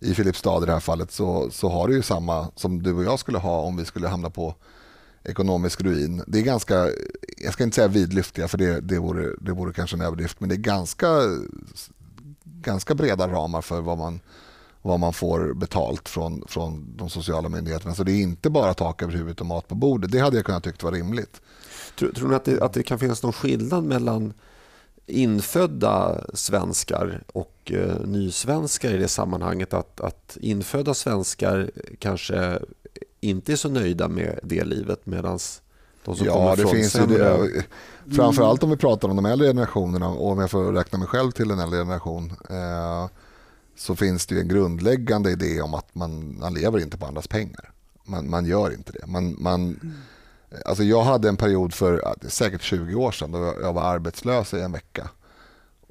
[0.00, 3.04] i Filipstad i det här fallet så, så har du ju samma som du och
[3.04, 4.54] jag skulle ha om vi skulle hamna på
[5.24, 6.22] ekonomisk ruin.
[6.26, 6.90] Det är ganska,
[7.38, 10.48] jag ska inte säga vidlyftiga för det, det, vore, det vore kanske en överdrift, men
[10.48, 11.08] det är ganska,
[12.44, 14.20] ganska breda ramar för vad man,
[14.82, 17.94] vad man får betalt från, från de sociala myndigheterna.
[17.94, 20.12] Så det är inte bara tak över huvudet och mat på bordet.
[20.12, 21.40] Det hade jag kunnat tycka var rimligt.
[21.98, 24.34] Tror, tror ni att det, att det kan finnas någon skillnad mellan
[25.06, 32.58] infödda svenskar och eh, nysvenskar i det sammanhanget att, att infödda svenskar kanske
[33.20, 35.38] inte är så nöjda med det livet medan
[36.04, 37.18] de som ja, kommer det från finns sämre...
[37.18, 37.64] det.
[38.16, 41.30] Framförallt om vi pratar om de äldre generationerna och om jag får räkna mig själv
[41.30, 43.08] till en äldre generation eh,
[43.76, 47.28] så finns det ju en grundläggande idé om att man, man lever inte på andras
[47.28, 47.72] pengar.
[48.04, 49.06] Man, man gör inte det.
[49.06, 49.92] Man, man, mm.
[50.64, 54.60] Alltså jag hade en period för säkert 20 år sedan då jag var arbetslös i
[54.60, 55.10] en vecka.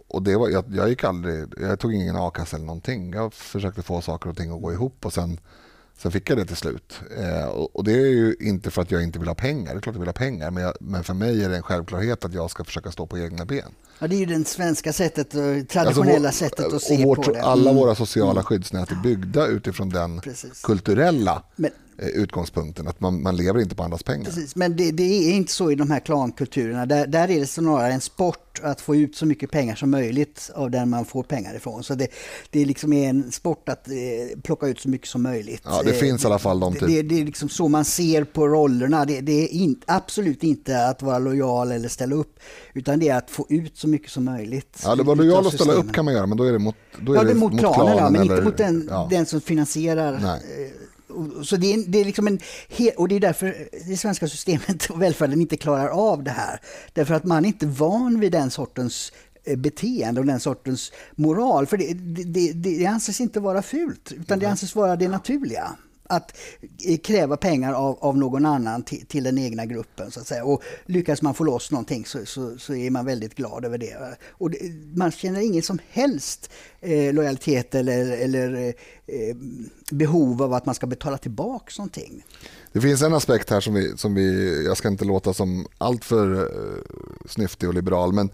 [0.08, 3.14] Och det var, jag, jag gick aldrig, jag tog ingen a-kassa eller någonting.
[3.14, 5.40] Jag försökte få saker och ting att gå ihop och sen
[5.98, 7.00] Sen fick jag det till slut.
[7.18, 9.74] Eh, och, och, Det är ju inte för att jag inte vill ha pengar.
[9.74, 10.52] Det är klart jag vill ha pengar.
[10.52, 13.18] Men, jag, men för mig är det en självklart att jag ska försöka stå på
[13.18, 13.72] egna ben.
[14.00, 15.30] Ja, det är ju det svenska sättet,
[15.70, 17.44] traditionella alltså, sättet att se vårt, på det.
[17.44, 17.76] Alla mm.
[17.76, 18.44] våra sociala mm.
[18.44, 20.62] skyddsnät är byggda utifrån den Precis.
[20.62, 24.26] kulturella men, Eh, utgångspunkten, att man, man lever inte på andras pengar.
[24.26, 26.86] Precis, men det, det, är inte så i de här klankulturerna.
[26.86, 30.52] Där, där är det snarare en sport att få ut så mycket pengar som möjligt
[30.56, 31.84] av den man får pengar ifrån.
[31.84, 32.08] Så det,
[32.50, 35.62] det är liksom en sport att eh, plocka ut så mycket som möjligt.
[35.66, 36.88] Ja, det finns i alla fall de typ...
[36.88, 39.06] det, det, är liksom så man ser på rollerna.
[39.06, 42.40] Det, det är in, absolut inte att vara lojal eller ställa upp,
[42.74, 44.82] utan det är att få ut så mycket som möjligt.
[44.84, 46.76] Ja, det var lojal att ställa upp kan man göra, men då är det mot,
[47.00, 49.08] då är ja, det mot, mot planen, klanen, men eller, inte mot den, ja.
[49.10, 49.42] den som.
[49.48, 50.83] Eh,
[51.44, 52.40] så det är, det är liksom en,
[52.98, 56.60] och det är därför det svenska systemet och välfärden inte klarar av det här.
[56.94, 59.12] Därför att man är inte van vid den sortens
[59.44, 61.66] eh, beteende och den sortens moral.
[61.66, 65.76] För det, det, det, det anses inte vara fult, utan det anses vara det naturliga
[66.04, 66.38] att
[66.86, 70.12] eh, kräva pengar av, av någon annan till, till, den egna gruppen.
[70.12, 70.46] så att säga.
[70.46, 74.18] Och lyckas man få loss någonting så, så, så är man väldigt glad över det.
[74.30, 74.58] Och det,
[74.96, 76.52] man känner ingen som helst
[76.82, 78.74] eh, lojalitet eller, eller
[79.06, 79.36] eh,
[79.92, 82.26] behov av att man ska betala tillbaka någonting.
[82.72, 86.34] Det finns en aspekt här som vi, som vi jag ska inte låta som alltför
[86.36, 86.82] eh,
[87.30, 88.30] snyftig och liberal, men,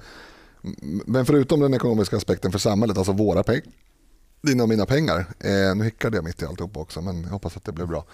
[1.06, 3.64] men förutom den ekonomiska aspekten för samhället, alltså våra pengar,
[4.42, 5.26] dina och mina pengar.
[5.40, 8.06] Eh, nu hickade jag mitt i alltihop också men jag hoppas att det blev bra.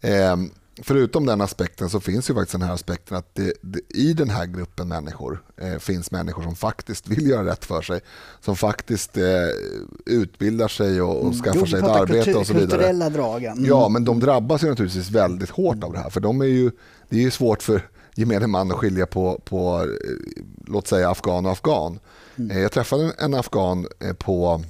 [0.00, 0.36] Eh,
[0.82, 4.30] förutom den aspekten så finns ju faktiskt den här aspekten att det, det, i den
[4.30, 8.00] här gruppen människor eh, finns människor som faktiskt vill göra rätt för sig.
[8.40, 9.24] Som faktiskt eh,
[10.06, 11.42] utbildar sig och, och mm.
[11.42, 13.08] skaffar jo, sig ett arbete kultur, och så vidare.
[13.08, 13.52] Dragen.
[13.52, 13.64] Mm.
[13.64, 16.10] Ja, men de drabbas ju naturligtvis väldigt hårt av det här.
[16.10, 16.70] För de är ju,
[17.08, 21.46] det är ju svårt för gemene man att skilja på, på eh, låt säga afghan
[21.46, 21.98] och afghan.
[22.36, 22.50] Mm.
[22.50, 23.86] Eh, jag träffade en afghan
[24.18, 24.62] på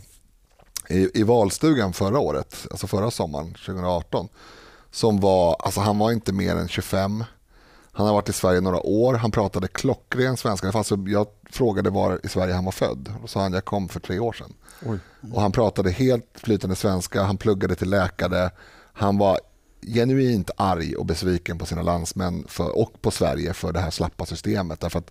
[0.88, 4.28] i, i valstugan förra året, alltså förra sommaren 2018.
[4.90, 7.24] Som var, alltså han var inte mer än 25.
[7.92, 9.14] Han har varit i Sverige några år.
[9.14, 10.68] Han pratade klockren svenska.
[10.68, 13.14] Alltså jag frågade var i Sverige han var född.
[13.22, 14.52] Då sa han jag kom för tre år sedan.
[14.86, 14.98] Oj.
[15.32, 17.22] Och han pratade helt flytande svenska.
[17.22, 18.50] Han pluggade till läkare.
[18.92, 19.40] Han var
[19.86, 24.26] genuint arg och besviken på sina landsmän för, och på Sverige för det här slappa
[24.26, 24.80] systemet.
[24.80, 25.10] Därför att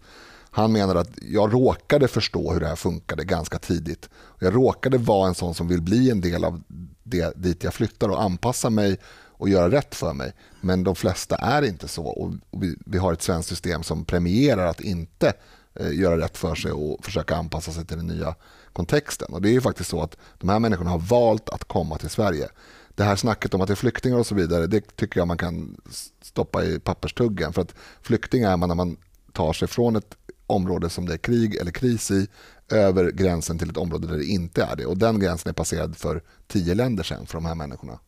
[0.56, 4.10] han menar att jag råkade förstå hur det här funkade ganska tidigt.
[4.40, 6.64] Jag råkade vara en sån som vill bli en del av
[7.04, 8.98] det dit jag flyttar och anpassa mig
[9.44, 10.34] och göra rätt för mig.
[10.62, 14.66] Men de flesta är inte så och vi, vi har ett svenskt system som premierar
[14.66, 15.34] att inte
[15.76, 18.36] eh, göra rätt för sig och försöka anpassa sig till den nya
[18.74, 19.34] kontexten.
[19.34, 22.10] Och Det är ju faktiskt så att de här människorna har valt att komma till
[22.10, 22.50] Sverige.
[22.96, 25.38] Det här snacket om att det är flyktingar och så vidare, det tycker jag man
[25.38, 25.78] kan
[26.22, 27.54] stoppa i papperstuggen.
[27.54, 28.98] För att flykting är man när man
[29.32, 30.18] tar sig från ett
[30.54, 32.28] område som det är krig eller kris i
[32.70, 34.86] över gränsen till ett område där det inte är det.
[34.86, 38.00] Och Den gränsen är passerad för tio länder sedan för de här människorna.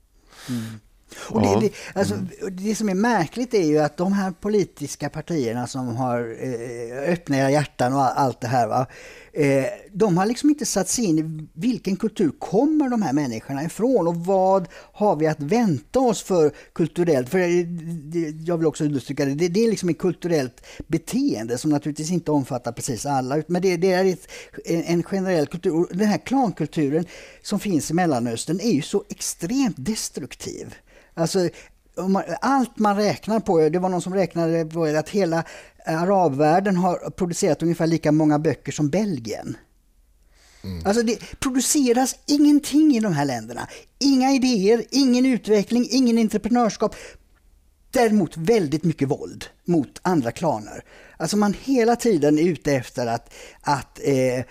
[0.49, 0.63] Mm.
[1.17, 2.27] Och det, det, alltså, mm.
[2.51, 7.51] det som är märkligt är ju att de här politiska partierna som har eh, öppna
[7.51, 8.67] hjärtan och allt det här.
[8.67, 8.87] Va?
[9.37, 13.63] Eh, de har liksom inte satt sig in i vilken kultur kommer de här människorna
[13.63, 17.29] ifrån och vad har vi att vänta oss för kulturellt?
[17.29, 17.39] För
[18.47, 22.71] jag vill också understryka det, det är liksom ett kulturellt beteende som naturligtvis inte omfattar
[22.71, 24.27] precis alla, men det, det är ett,
[24.65, 25.75] en generell kultur.
[25.75, 27.05] Och den här klankulturen
[27.41, 30.75] som finns i Mellanöstern är ju så extremt destruktiv.
[31.15, 31.49] Alltså,
[32.41, 35.43] allt man räknar på, det var någon som räknade på att hela
[35.85, 39.57] arabvärlden har producerat ungefär lika många böcker som Belgien.
[40.63, 40.85] Mm.
[40.85, 43.67] Alltså det produceras ingenting i de här länderna.
[43.99, 46.95] Inga idéer, ingen utveckling, ingen entreprenörskap.
[47.91, 50.83] Däremot väldigt mycket våld mot andra klaner.
[51.17, 54.43] Alltså man hela tiden är ute efter att, att eh, eh,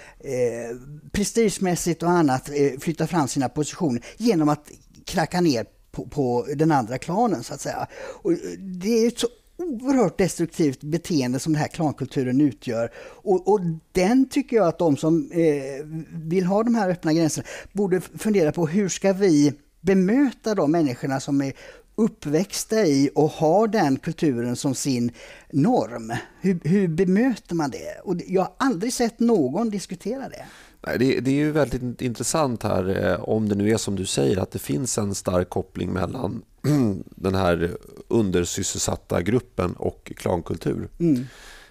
[1.13, 4.71] prestigemässigt och annat eh, flytta fram sina positioner genom att
[5.05, 7.87] kracka ner på, på, den andra klanen så att säga.
[8.23, 12.91] Och eh, det är ett så oerhört destruktivt beteende som den här klankulturen utgör.
[12.99, 13.61] Och, och
[13.93, 18.53] den tycker jag att de som eh, vill ha de här öppna gränserna borde fundera
[18.53, 21.53] på hur ska vi bemöta de människorna som är
[21.97, 25.13] uppväxta i och har den kulturen som sin
[25.53, 26.13] norm.
[26.41, 28.01] Hur, hur bemöter man det?
[28.05, 30.47] Och jag har aldrig sett någon diskutera det.
[30.87, 34.07] Nej, det, det, är ju väldigt intressant här, eh, om det nu är som du
[34.07, 36.43] säger, att det finns en stark koppling mellan
[37.05, 37.77] den här
[38.09, 40.89] undersysselsatta gruppen och klankultur.
[40.99, 41.27] Mm.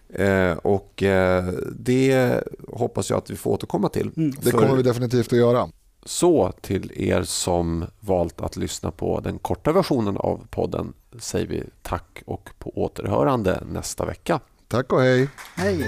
[0.10, 4.12] Eh, och eh, det hoppas jag att vi får återkomma till.
[4.18, 4.34] Mm.
[4.42, 5.70] Det kommer vi definitivt att göra.
[6.06, 11.64] Så till er som valt att lyssna på den korta versionen av podden säger vi
[11.82, 14.40] tack och på återhörande nästa vecka.
[14.68, 15.30] Tack och hej.
[15.56, 15.84] Hej.